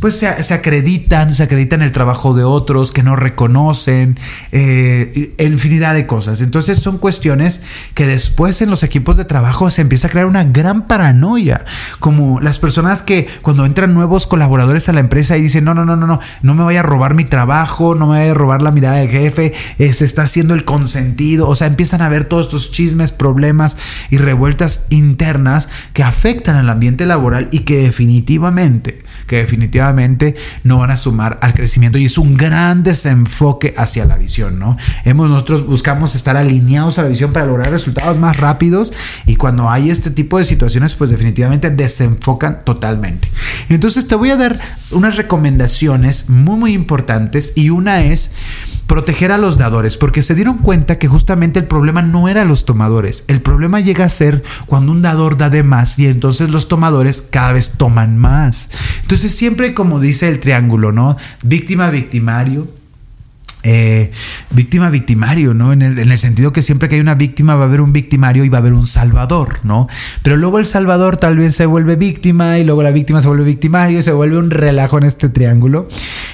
pues 0.05 0.19
se, 0.19 0.53
acreditan, 0.53 1.35
se 1.35 1.45
acreditan 1.45 1.81
el 1.81 1.91
trabajo 1.91 2.35
de 2.35 2.45
otros, 2.45 2.93
que 2.93 3.03
no 3.03 3.17
reconocen, 3.17 4.19
eh, 4.53 5.35
infinidad 5.39 5.95
de 5.95 6.07
cosas. 6.07 6.43
Entonces 6.43 6.79
son 6.79 6.99
cuestiones 6.99 7.63
que 7.95 8.07
después 8.07 8.61
en 8.61 8.69
los 8.69 8.83
equipos 8.83 9.17
de 9.17 9.25
trabajo 9.25 9.71
se 9.71 9.81
empieza 9.81 10.09
a 10.09 10.11
crear 10.11 10.27
una 10.27 10.45
gran 10.45 10.89
paranoia, 10.89 11.65
como 12.01 12.39
las 12.43 12.59
personas 12.59 13.03
que 13.03 13.29
cuando 13.41 13.65
entran 13.65 13.95
nuevos 13.95 14.27
colaboradores 14.27 14.91
a 14.91 14.93
la 14.93 15.01
empresa 15.01 15.39
y 15.39 15.41
dicen, 15.41 15.65
no, 15.65 15.73
no, 15.73 15.87
no, 15.87 15.97
no, 15.97 16.07
no, 16.07 16.21
no 16.43 16.55
me 16.55 16.65
vaya 16.65 16.81
a 16.81 16.83
robar 16.83 17.15
mi 17.15 17.25
trabajo, 17.25 17.95
no 17.95 18.07
me 18.07 18.19
vaya 18.19 18.33
a 18.33 18.35
robar 18.35 18.61
la 18.61 18.73
mirada 18.73 18.97
del 18.97 19.09
jefe, 19.09 19.55
se 19.79 19.87
este, 19.87 20.05
está 20.05 20.25
haciendo 20.25 20.53
el 20.53 20.67
consentido, 20.67 21.49
o 21.49 21.57
sea, 21.57 21.67
empiezan 21.67 22.03
a 22.03 22.11
ver 22.11 22.27
todos 22.27 22.49
estos 22.49 22.73
chismes, 22.73 23.11
problemas 23.11 23.79
y 24.11 24.19
revueltas 24.19 24.85
internas 24.91 25.71
que 25.95 26.03
afectan 26.03 26.57
al 26.57 26.69
ambiente 26.69 27.07
laboral 27.07 27.49
y 27.53 27.61
que 27.61 27.79
definitivamente, 27.79 29.03
que 29.27 29.37
definitivamente 29.37 30.35
no 30.63 30.79
van 30.79 30.91
a 30.91 30.97
sumar 30.97 31.39
al 31.43 31.55
crecimiento 31.55 31.99
y 31.99 32.07
es 32.07 32.19
un 32.19 32.37
gran 32.37 32.83
desenfoque 32.83 33.75
hacia 33.77 34.05
la 34.05 34.17
visión, 34.17 34.59
¿no? 34.59 34.77
Hemos, 35.05 35.31
nosotros 35.31 35.67
buscamos 35.67 36.15
estar 36.15 36.37
alineados 36.37 36.99
a 36.99 37.03
la 37.03 37.09
visión 37.09 37.33
para 37.33 37.47
lograr 37.47 37.71
resultados 37.71 38.19
más 38.19 38.37
rápidos 38.39 38.93
y 39.27 39.37
cuando 39.37 39.71
hay 39.71 39.91
este 39.91 40.11
tipo 40.11 40.39
de 40.39 40.45
situaciones, 40.45 40.95
pues 40.95 41.11
definitivamente 41.11 41.71
desenfocan 41.71 42.65
totalmente. 42.65 43.29
Entonces 43.69 44.07
te 44.07 44.15
voy 44.15 44.31
a 44.31 44.37
dar 44.37 44.59
unas 44.91 45.17
recomendaciones 45.17 46.31
muy, 46.31 46.57
muy 46.57 46.73
importantes 46.73 47.53
y 47.55 47.71
una 47.71 48.05
es 48.05 48.33
proteger 48.87 49.33
a 49.33 49.39
los 49.39 49.59
dadores, 49.59 49.97
porque 49.97 50.23
se 50.23 50.35
dieron 50.35 50.59
cuenta 50.59 50.99
que 50.99 51.09
justamente 51.09 51.59
el 51.59 51.67
problema 51.67 52.03
no 52.03 52.29
era 52.29 52.45
los 52.45 52.65
tomadores, 52.65 53.25
el 53.29 53.41
problema 53.41 53.81
llega 53.81 54.05
a 54.05 54.09
ser 54.09 54.43
cuando 54.67 54.93
un 54.93 55.03
dador 55.03 55.37
da 55.37 55.51
de 55.51 55.63
más 55.63 55.99
y 55.99 56.07
entonces 56.07 56.51
los 56.51 56.69
tomadores 56.69 57.23
cada 57.23 57.53
vez 57.53 57.73
toman 57.77 58.19
más. 58.19 58.71
Entonces 59.03 59.33
siempre 59.35 59.75
como 59.75 60.01
dice 60.01 60.29
el 60.29 60.41
triángulo, 60.41 60.93
¿no? 60.93 61.17
Víctima, 61.43 61.91
victimario, 61.91 62.67
eh, 63.67 64.13
víctima 64.51 64.91
victimario, 64.91 65.55
¿no? 65.55 65.73
En 65.73 65.81
el, 65.81 65.99
en 65.99 66.13
el, 66.13 66.19
sentido 66.19 66.53
que 66.53 66.61
siempre 66.61 66.89
que 66.89 66.97
hay 66.97 67.01
una 67.01 67.15
víctima 67.15 67.55
va 67.55 67.63
a 67.63 67.67
haber 67.67 67.81
un 67.81 67.95
victimario 67.95 68.45
y 68.45 68.51
va 68.51 68.59
a 68.59 68.61
haber 68.61 68.75
un 68.75 68.87
salvador, 68.87 69.61
¿no? 69.63 69.89
Pero 70.23 70.37
luego 70.37 70.59
el 70.59 70.67
salvador 70.67 71.17
tal 71.17 71.39
vez 71.39 71.55
se 71.57 71.65
vuelve 71.65 71.97
víctima 71.97 72.59
y 72.59 72.65
luego 72.65 72.83
la 72.83 72.91
víctima 72.91 73.23
se 73.23 73.29
vuelve 73.29 73.45
victimario 73.45 73.99
y 73.99 74.03
se 74.03 74.13
vuelve 74.13 74.37
un 74.37 74.51
relajo 74.51 74.99
en 74.99 75.05
este 75.05 75.31
triángulo. 75.31 75.89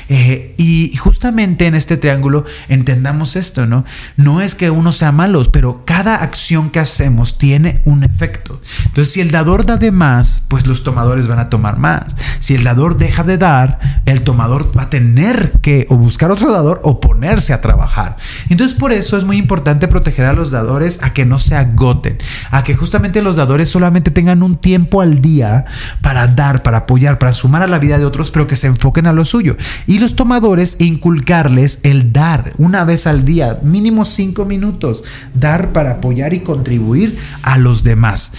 Eh, 0.08 0.54
y 0.56 0.96
justamente 0.96 1.68
en 1.68 1.76
este 1.76 1.96
triángulo 1.96 2.44
entendamos 2.68 3.36
esto, 3.36 3.66
¿no? 3.66 3.84
No 4.16 4.40
es 4.40 4.56
que 4.56 4.70
uno 4.70 4.90
sea 4.90 5.12
malo, 5.12 5.40
pero 5.52 5.84
cada 5.84 6.16
acción 6.16 6.70
que 6.70 6.80
hacemos 6.80 7.38
tiene 7.38 7.80
un 7.84 8.02
efecto. 8.02 8.60
Entonces, 8.86 9.12
si 9.12 9.20
el 9.20 9.30
dador 9.30 9.66
da 9.66 9.76
de 9.76 9.92
más, 9.92 10.42
pues 10.48 10.66
los 10.66 10.82
tomadores 10.82 11.28
van 11.28 11.38
a 11.38 11.48
tomar 11.48 11.78
más. 11.78 12.16
Si 12.40 12.56
el 12.56 12.64
dador 12.64 12.96
deja 12.96 13.22
de 13.22 13.38
dar, 13.38 14.02
el 14.04 14.22
tomador 14.22 14.76
va 14.76 14.82
a 14.82 14.90
tener 14.90 15.52
que 15.62 15.86
o 15.90 15.96
buscar 15.96 16.32
otro 16.32 16.52
dador 16.52 16.80
o 16.82 16.98
ponerse 17.20 17.52
a 17.52 17.60
trabajar. 17.60 18.16
Entonces, 18.48 18.74
por 18.74 18.92
eso 18.92 19.18
es 19.18 19.24
muy 19.24 19.36
importante 19.36 19.88
proteger 19.88 20.24
a 20.24 20.32
los 20.32 20.50
dadores 20.50 21.00
a 21.02 21.12
que 21.12 21.26
no 21.26 21.38
se 21.38 21.54
agoten, 21.54 22.16
a 22.50 22.64
que 22.64 22.74
justamente 22.74 23.20
los 23.20 23.36
dadores 23.36 23.68
solamente 23.68 24.10
tengan 24.10 24.42
un 24.42 24.56
tiempo 24.56 25.02
al 25.02 25.20
día 25.20 25.66
para 26.00 26.28
dar, 26.28 26.62
para 26.62 26.78
apoyar, 26.78 27.18
para 27.18 27.34
sumar 27.34 27.60
a 27.60 27.66
la 27.66 27.78
vida 27.78 27.98
de 27.98 28.06
otros, 28.06 28.30
pero 28.30 28.46
que 28.46 28.56
se 28.56 28.68
enfoquen 28.68 29.06
a 29.06 29.12
lo 29.12 29.26
suyo. 29.26 29.54
Y 29.86 29.98
los 29.98 30.16
tomadores 30.16 30.76
inculcarles 30.78 31.80
el 31.82 32.10
dar 32.10 32.54
una 32.56 32.84
vez 32.84 33.06
al 33.06 33.26
día, 33.26 33.58
mínimo 33.62 34.06
cinco 34.06 34.46
minutos, 34.46 35.04
dar 35.34 35.72
para 35.72 35.90
apoyar 35.90 36.32
y 36.32 36.40
contribuir 36.40 37.18
a 37.42 37.58
los 37.58 37.84
demás. 37.84 38.32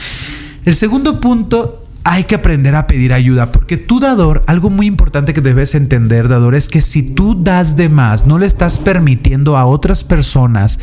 El 0.66 0.76
segundo 0.76 1.20
punto 1.20 1.81
hay 2.04 2.24
que 2.24 2.36
aprender 2.36 2.76
a 2.76 2.88
pedir 2.88 3.14
ayuda, 3.14 3.52
porque 3.52 3.78
tu 3.78 4.00
dador, 4.00 4.44
algo 4.48 4.70
muy 4.70 4.88
importante 4.88 5.34
que 5.34 5.42
debes 5.42 5.76
entender, 5.76 6.28
dador, 6.28 6.56
es 6.56 6.70
que 6.70 6.82
si 6.82 7.04
tú 7.04 7.42
das 7.42 7.76
de 7.76 7.90
más, 7.90 8.26
no 8.26 8.40
le 8.40 8.46
estás 8.46 8.80
permitiendo 8.80 9.58
a 9.58 9.66
otras 9.66 10.04
personas 10.04 10.80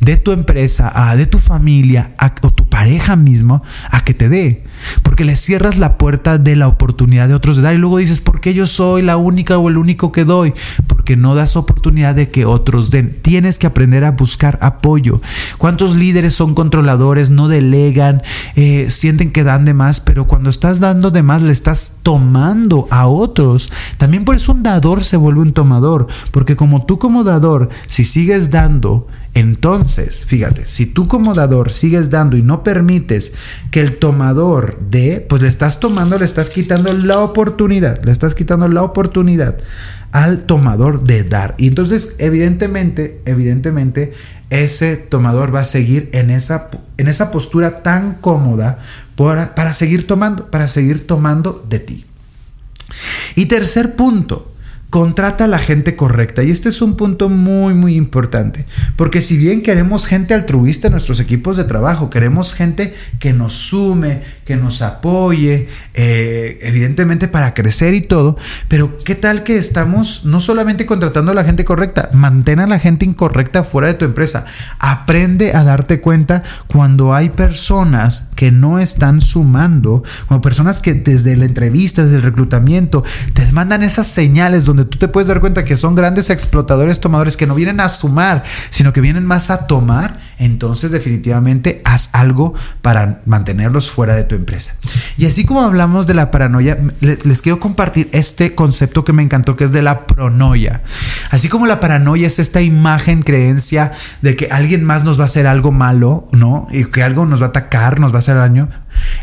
de 0.00 0.16
tu 0.16 0.32
empresa, 0.32 1.14
de 1.16 1.26
tu 1.26 1.38
familia 1.38 2.14
o 2.42 2.50
tu 2.50 2.68
pareja 2.68 3.16
mismo 3.16 3.62
a 3.90 4.04
que 4.04 4.14
te 4.14 4.28
dé. 4.28 4.64
Porque 5.02 5.24
le 5.24 5.36
cierras 5.36 5.78
la 5.78 5.98
puerta 5.98 6.38
de 6.38 6.56
la 6.56 6.68
oportunidad 6.68 7.28
de 7.28 7.34
otros 7.34 7.56
de 7.56 7.62
dar 7.62 7.74
y 7.74 7.78
luego 7.78 7.98
dices, 7.98 8.20
¿por 8.20 8.40
qué 8.40 8.54
yo 8.54 8.66
soy 8.66 9.02
la 9.02 9.16
única 9.16 9.58
o 9.58 9.68
el 9.68 9.78
único 9.78 10.12
que 10.12 10.24
doy? 10.24 10.54
porque 10.86 11.16
no 11.16 11.34
das 11.34 11.56
oportunidad 11.56 12.14
de 12.14 12.30
que 12.30 12.44
otros 12.44 12.90
den. 12.90 13.16
Tienes 13.22 13.58
que 13.58 13.66
aprender 13.66 14.04
a 14.04 14.12
buscar 14.12 14.58
apoyo. 14.60 15.20
¿Cuántos 15.58 15.96
líderes 15.96 16.34
son 16.34 16.54
controladores, 16.54 17.30
no 17.30 17.48
delegan, 17.48 18.22
eh, 18.56 18.86
sienten 18.90 19.32
que 19.32 19.44
dan 19.44 19.64
de 19.64 19.74
más, 19.74 20.00
pero 20.00 20.26
cuando 20.26 20.50
estás 20.50 20.80
dando 20.80 21.10
de 21.10 21.22
más 21.22 21.42
le 21.42 21.52
estás 21.52 21.94
tomando 22.02 22.86
a 22.90 23.06
otros? 23.06 23.70
También 23.96 24.24
por 24.24 24.36
eso 24.36 24.52
un 24.52 24.62
dador 24.62 25.04
se 25.04 25.16
vuelve 25.16 25.42
un 25.42 25.52
tomador, 25.52 26.06
porque 26.32 26.56
como 26.56 26.84
tú 26.84 26.98
como 26.98 27.24
dador, 27.24 27.68
si 27.86 28.04
sigues 28.04 28.50
dando, 28.50 29.06
entonces, 29.34 30.24
fíjate, 30.24 30.66
si 30.66 30.86
tú 30.86 31.06
como 31.06 31.34
dador 31.34 31.70
sigues 31.70 32.10
dando 32.10 32.36
y 32.36 32.42
no 32.42 32.64
permites 32.64 33.32
que 33.70 33.80
el 33.80 33.96
tomador 33.96 34.80
dé, 34.90 35.24
pues 35.28 35.40
le 35.40 35.48
estás 35.48 35.78
tomando, 35.78 36.18
le 36.18 36.24
estás 36.24 36.50
quitando 36.50 36.92
la 36.92 37.20
oportunidad, 37.20 38.02
le 38.04 38.10
estás 38.10 38.34
quitando 38.34 38.66
la 38.66 38.82
oportunidad 38.82 39.56
al 40.10 40.44
tomador 40.44 41.04
de 41.04 41.22
dar. 41.22 41.54
Y 41.58 41.68
entonces, 41.68 42.16
evidentemente, 42.18 43.22
evidentemente, 43.24 44.14
ese 44.50 44.96
tomador 44.96 45.54
va 45.54 45.60
a 45.60 45.64
seguir 45.64 46.10
en 46.12 46.30
esa, 46.30 46.68
en 46.96 47.06
esa 47.06 47.30
postura 47.30 47.84
tan 47.84 48.14
cómoda 48.14 48.80
para, 49.14 49.54
para 49.54 49.72
seguir 49.74 50.08
tomando, 50.08 50.50
para 50.50 50.66
seguir 50.66 51.06
tomando 51.06 51.64
de 51.68 51.78
ti. 51.78 52.04
Y 53.36 53.46
tercer 53.46 53.94
punto, 53.94 54.49
contrata 54.90 55.44
a 55.44 55.48
la 55.48 55.58
gente 55.58 55.96
correcta. 55.96 56.42
Y 56.42 56.50
este 56.50 56.68
es 56.68 56.82
un 56.82 56.96
punto 56.96 57.28
muy, 57.28 57.74
muy 57.74 57.96
importante. 57.96 58.66
Porque 58.96 59.22
si 59.22 59.38
bien 59.38 59.62
queremos 59.62 60.06
gente 60.06 60.34
altruista 60.34 60.88
en 60.88 60.92
nuestros 60.92 61.20
equipos 61.20 61.56
de 61.56 61.64
trabajo, 61.64 62.10
queremos 62.10 62.54
gente 62.54 62.94
que 63.18 63.32
nos 63.32 63.54
sume, 63.54 64.22
que 64.44 64.56
nos 64.56 64.82
apoye, 64.82 65.68
eh, 65.94 66.58
evidentemente 66.62 67.28
para 67.28 67.54
crecer 67.54 67.94
y 67.94 68.00
todo, 68.00 68.36
pero 68.68 68.98
¿qué 69.04 69.14
tal 69.14 69.44
que 69.44 69.58
estamos 69.58 70.24
no 70.24 70.40
solamente 70.40 70.86
contratando 70.86 71.30
a 71.32 71.34
la 71.34 71.44
gente 71.44 71.64
correcta, 71.64 72.10
mantén 72.12 72.60
a 72.60 72.66
la 72.66 72.78
gente 72.78 73.04
incorrecta 73.04 73.64
fuera 73.64 73.88
de 73.88 73.94
tu 73.94 74.04
empresa. 74.04 74.44
Aprende 74.78 75.54
a 75.54 75.64
darte 75.64 76.00
cuenta 76.00 76.42
cuando 76.66 77.14
hay 77.14 77.30
personas 77.30 78.30
que 78.34 78.50
no 78.50 78.78
están 78.78 79.20
sumando, 79.20 80.02
como 80.26 80.40
personas 80.40 80.80
que 80.80 80.94
desde 80.94 81.36
la 81.36 81.44
entrevista, 81.44 82.02
desde 82.02 82.16
el 82.16 82.22
reclutamiento, 82.22 83.04
te 83.34 83.46
mandan 83.52 83.82
esas 83.82 84.06
señales 84.06 84.64
donde 84.64 84.79
tú 84.86 84.98
te 84.98 85.08
puedes 85.08 85.28
dar 85.28 85.40
cuenta 85.40 85.64
que 85.64 85.76
son 85.76 85.94
grandes 85.94 86.30
explotadores, 86.30 87.00
tomadores 87.00 87.36
que 87.36 87.46
no 87.46 87.54
vienen 87.54 87.80
a 87.80 87.88
sumar, 87.88 88.44
sino 88.70 88.92
que 88.92 89.00
vienen 89.00 89.26
más 89.26 89.50
a 89.50 89.66
tomar, 89.66 90.18
entonces 90.40 90.90
definitivamente 90.90 91.82
haz 91.84 92.08
algo 92.12 92.54
para 92.80 93.20
mantenerlos 93.26 93.90
fuera 93.90 94.16
de 94.16 94.24
tu 94.24 94.34
empresa. 94.34 94.74
Y 95.18 95.26
así 95.26 95.44
como 95.44 95.60
hablamos 95.60 96.06
de 96.06 96.14
la 96.14 96.30
paranoia, 96.30 96.78
les, 97.00 97.42
quiero 97.42 97.60
compartir 97.60 98.08
este 98.12 98.54
concepto 98.54 99.04
que 99.04 99.12
me 99.12 99.22
encantó, 99.22 99.54
que 99.54 99.64
es 99.64 99.72
de 99.72 99.82
la 99.82 100.06
pronoia. 100.06 100.82
Así 101.30 101.48
como 101.48 101.66
la 101.66 101.78
paranoia 101.78 102.26
es 102.26 102.38
esta 102.38 102.62
imagen, 102.62 103.22
creencia 103.22 103.92
de 104.22 104.34
que 104.34 104.48
alguien 104.50 104.82
más 104.82 105.04
nos 105.04 105.18
va 105.18 105.24
a 105.24 105.26
hacer 105.26 105.46
algo 105.46 105.72
malo, 105.72 106.26
¿no? 106.32 106.66
Y 106.70 106.86
que 106.86 107.02
algo 107.02 107.26
nos 107.26 107.42
va 107.42 107.46
a 107.46 107.50
atacar, 107.50 108.00
nos 108.00 108.12
va 108.12 108.16
a 108.16 108.20
hacer 108.20 108.36
daño. 108.36 108.70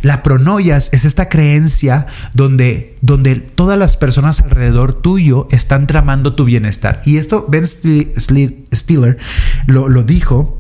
La 0.02 0.22
pronoia 0.22 0.78
es 0.78 1.04
esta 1.04 1.30
creencia 1.30 2.06
donde, 2.34 2.96
donde 3.02 3.36
todas 3.36 3.80
las 3.80 3.98
personas 3.98 4.42
alrededor 4.42 4.94
tuyo 4.94 5.48
están 5.50 5.88
tramando 5.88 6.36
tu 6.36 6.46
bienestar. 6.46 7.02
Y 7.06 7.18
esto 7.18 7.48
Ben 7.50 7.66
Stiller 7.66 9.18
lo, 9.66 9.90
lo 9.90 10.04
dijo 10.04 10.58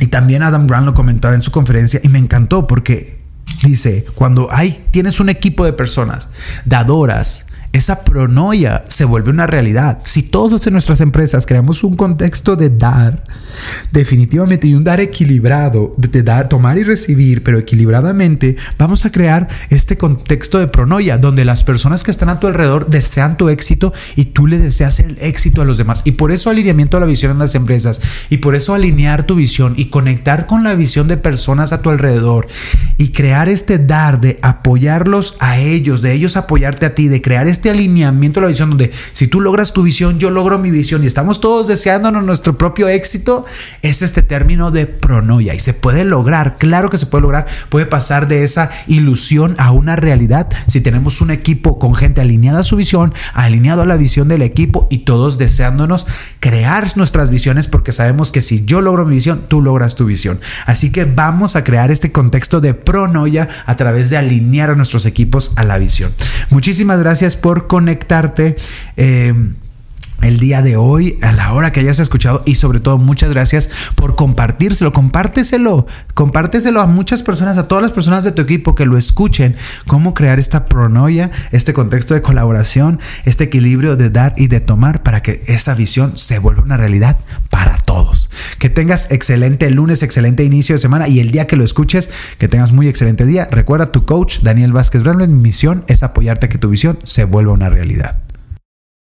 y 0.00 0.06
también 0.08 0.42
Adam 0.42 0.66
Grant 0.66 0.86
lo 0.86 0.94
comentaba 0.94 1.34
en 1.34 1.42
su 1.42 1.50
conferencia 1.50 2.00
y 2.02 2.08
me 2.08 2.18
encantó 2.18 2.66
porque 2.66 3.22
dice, 3.62 4.04
cuando 4.14 4.48
hay, 4.50 4.84
tienes 4.90 5.20
un 5.20 5.28
equipo 5.28 5.64
de 5.64 5.72
personas 5.72 6.28
dadoras, 6.64 7.46
esa 7.72 8.02
pronoia 8.02 8.84
se 8.88 9.04
vuelve 9.04 9.30
una 9.30 9.46
realidad. 9.46 9.98
Si 10.04 10.22
todos 10.22 10.66
en 10.66 10.72
nuestras 10.72 11.00
empresas 11.00 11.46
creamos 11.46 11.84
un 11.84 11.96
contexto 11.96 12.56
de 12.56 12.70
dar, 12.70 13.22
definitivamente, 13.92 14.66
y 14.66 14.74
un 14.74 14.84
dar 14.84 15.00
equilibrado, 15.00 15.94
de 15.96 16.22
dar, 16.22 16.48
tomar 16.48 16.78
y 16.78 16.84
recibir, 16.84 17.42
pero 17.42 17.58
equilibradamente, 17.58 18.56
vamos 18.78 19.04
a 19.04 19.12
crear 19.12 19.48
este 19.70 19.96
contexto 19.96 20.58
de 20.58 20.68
pronoia, 20.68 21.18
donde 21.18 21.44
las 21.44 21.64
personas 21.64 22.02
que 22.04 22.10
están 22.10 22.30
a 22.30 22.40
tu 22.40 22.46
alrededor 22.46 22.88
desean 22.88 23.36
tu 23.36 23.48
éxito 23.48 23.92
y 24.16 24.26
tú 24.26 24.46
le 24.46 24.58
deseas 24.58 25.00
el 25.00 25.18
éxito 25.20 25.62
a 25.62 25.64
los 25.64 25.78
demás. 25.78 26.02
Y 26.04 26.12
por 26.12 26.32
eso 26.32 26.50
alineamiento 26.50 26.96
a 26.96 27.00
la 27.00 27.06
visión 27.06 27.32
en 27.32 27.38
las 27.38 27.54
empresas, 27.54 28.00
y 28.30 28.38
por 28.38 28.54
eso 28.54 28.74
alinear 28.74 29.24
tu 29.24 29.34
visión 29.34 29.74
y 29.76 29.86
conectar 29.86 30.46
con 30.46 30.64
la 30.64 30.74
visión 30.74 31.08
de 31.08 31.16
personas 31.16 31.72
a 31.72 31.82
tu 31.82 31.90
alrededor, 31.90 32.48
y 32.96 33.08
crear 33.08 33.48
este 33.48 33.78
dar 33.78 34.20
de 34.20 34.38
apoyarlos 34.42 35.36
a 35.40 35.58
ellos, 35.58 36.02
de 36.02 36.12
ellos 36.12 36.36
apoyarte 36.36 36.86
a 36.86 36.94
ti, 36.94 37.08
de 37.08 37.22
crear 37.22 37.46
este 37.46 37.57
este 37.58 37.70
alineamiento 37.70 38.38
a 38.38 38.44
la 38.44 38.48
visión 38.48 38.70
donde 38.70 38.92
si 39.12 39.26
tú 39.26 39.40
logras 39.40 39.72
tu 39.72 39.82
visión, 39.82 40.20
yo 40.20 40.30
logro 40.30 40.58
mi 40.58 40.70
visión 40.70 41.02
y 41.02 41.08
estamos 41.08 41.40
todos 41.40 41.66
deseándonos 41.66 42.22
nuestro 42.22 42.56
propio 42.56 42.88
éxito, 42.88 43.44
es 43.82 44.00
este 44.02 44.22
término 44.22 44.70
de 44.70 44.86
pronoia 44.86 45.54
y 45.54 45.58
se 45.58 45.74
puede 45.74 46.04
lograr, 46.04 46.56
claro 46.56 46.88
que 46.88 46.98
se 46.98 47.06
puede 47.06 47.22
lograr, 47.22 47.46
puede 47.68 47.86
pasar 47.86 48.28
de 48.28 48.44
esa 48.44 48.70
ilusión 48.86 49.56
a 49.58 49.72
una 49.72 49.96
realidad 49.96 50.48
si 50.68 50.80
tenemos 50.80 51.20
un 51.20 51.32
equipo 51.32 51.80
con 51.80 51.96
gente 51.96 52.20
alineada 52.20 52.60
a 52.60 52.64
su 52.64 52.76
visión, 52.76 53.12
alineado 53.34 53.82
a 53.82 53.86
la 53.86 53.96
visión 53.96 54.28
del 54.28 54.42
equipo 54.42 54.86
y 54.88 54.98
todos 54.98 55.36
deseándonos 55.36 56.06
crear 56.38 56.96
nuestras 56.96 57.28
visiones 57.28 57.66
porque 57.66 57.90
sabemos 57.90 58.30
que 58.30 58.40
si 58.40 58.64
yo 58.64 58.82
logro 58.82 59.04
mi 59.04 59.16
visión, 59.16 59.42
tú 59.48 59.62
logras 59.62 59.96
tu 59.96 60.04
visión. 60.04 60.40
Así 60.64 60.92
que 60.92 61.06
vamos 61.06 61.56
a 61.56 61.64
crear 61.64 61.90
este 61.90 62.12
contexto 62.12 62.60
de 62.60 62.74
pronoia 62.74 63.48
a 63.66 63.76
través 63.76 64.10
de 64.10 64.16
alinear 64.16 64.70
a 64.70 64.76
nuestros 64.76 65.06
equipos 65.06 65.52
a 65.56 65.64
la 65.64 65.78
visión. 65.78 66.12
Muchísimas 66.50 67.00
gracias 67.00 67.36
por 67.36 67.47
por 67.48 67.66
conectarte. 67.66 68.56
Eh, 68.98 69.32
el 70.22 70.40
día 70.40 70.62
de 70.62 70.76
hoy, 70.76 71.18
a 71.22 71.32
la 71.32 71.52
hora 71.52 71.72
que 71.72 71.80
hayas 71.80 72.00
escuchado 72.00 72.42
y 72.44 72.56
sobre 72.56 72.80
todo 72.80 72.98
muchas 72.98 73.30
gracias 73.30 73.70
por 73.94 74.16
compartírselo, 74.16 74.92
compárteselo, 74.92 75.86
compárteselo 76.14 76.80
a 76.80 76.86
muchas 76.86 77.22
personas, 77.22 77.58
a 77.58 77.68
todas 77.68 77.82
las 77.82 77.92
personas 77.92 78.24
de 78.24 78.32
tu 78.32 78.42
equipo 78.42 78.74
que 78.74 78.86
lo 78.86 78.98
escuchen, 78.98 79.56
cómo 79.86 80.14
crear 80.14 80.38
esta 80.38 80.66
pronoia, 80.66 81.30
este 81.52 81.72
contexto 81.72 82.14
de 82.14 82.22
colaboración, 82.22 83.00
este 83.24 83.44
equilibrio 83.44 83.96
de 83.96 84.10
dar 84.10 84.34
y 84.36 84.48
de 84.48 84.60
tomar 84.60 85.02
para 85.02 85.22
que 85.22 85.42
esa 85.46 85.74
visión 85.74 86.16
se 86.16 86.38
vuelva 86.38 86.62
una 86.62 86.76
realidad 86.76 87.18
para 87.50 87.76
todos. 87.78 88.30
Que 88.58 88.70
tengas 88.70 89.10
excelente 89.10 89.70
lunes, 89.70 90.02
excelente 90.02 90.44
inicio 90.44 90.74
de 90.74 90.80
semana 90.80 91.08
y 91.08 91.20
el 91.20 91.30
día 91.30 91.46
que 91.46 91.56
lo 91.56 91.64
escuches, 91.64 92.10
que 92.38 92.48
tengas 92.48 92.72
muy 92.72 92.88
excelente 92.88 93.24
día. 93.24 93.48
Recuerda 93.50 93.92
tu 93.92 94.04
coach 94.04 94.40
Daniel 94.42 94.72
Vázquez 94.72 95.02
Brown, 95.02 95.18
mi 95.18 95.26
misión 95.28 95.84
es 95.88 96.02
apoyarte 96.02 96.46
a 96.46 96.48
que 96.48 96.58
tu 96.58 96.68
visión 96.68 96.98
se 97.04 97.24
vuelva 97.24 97.52
una 97.52 97.70
realidad. 97.70 98.27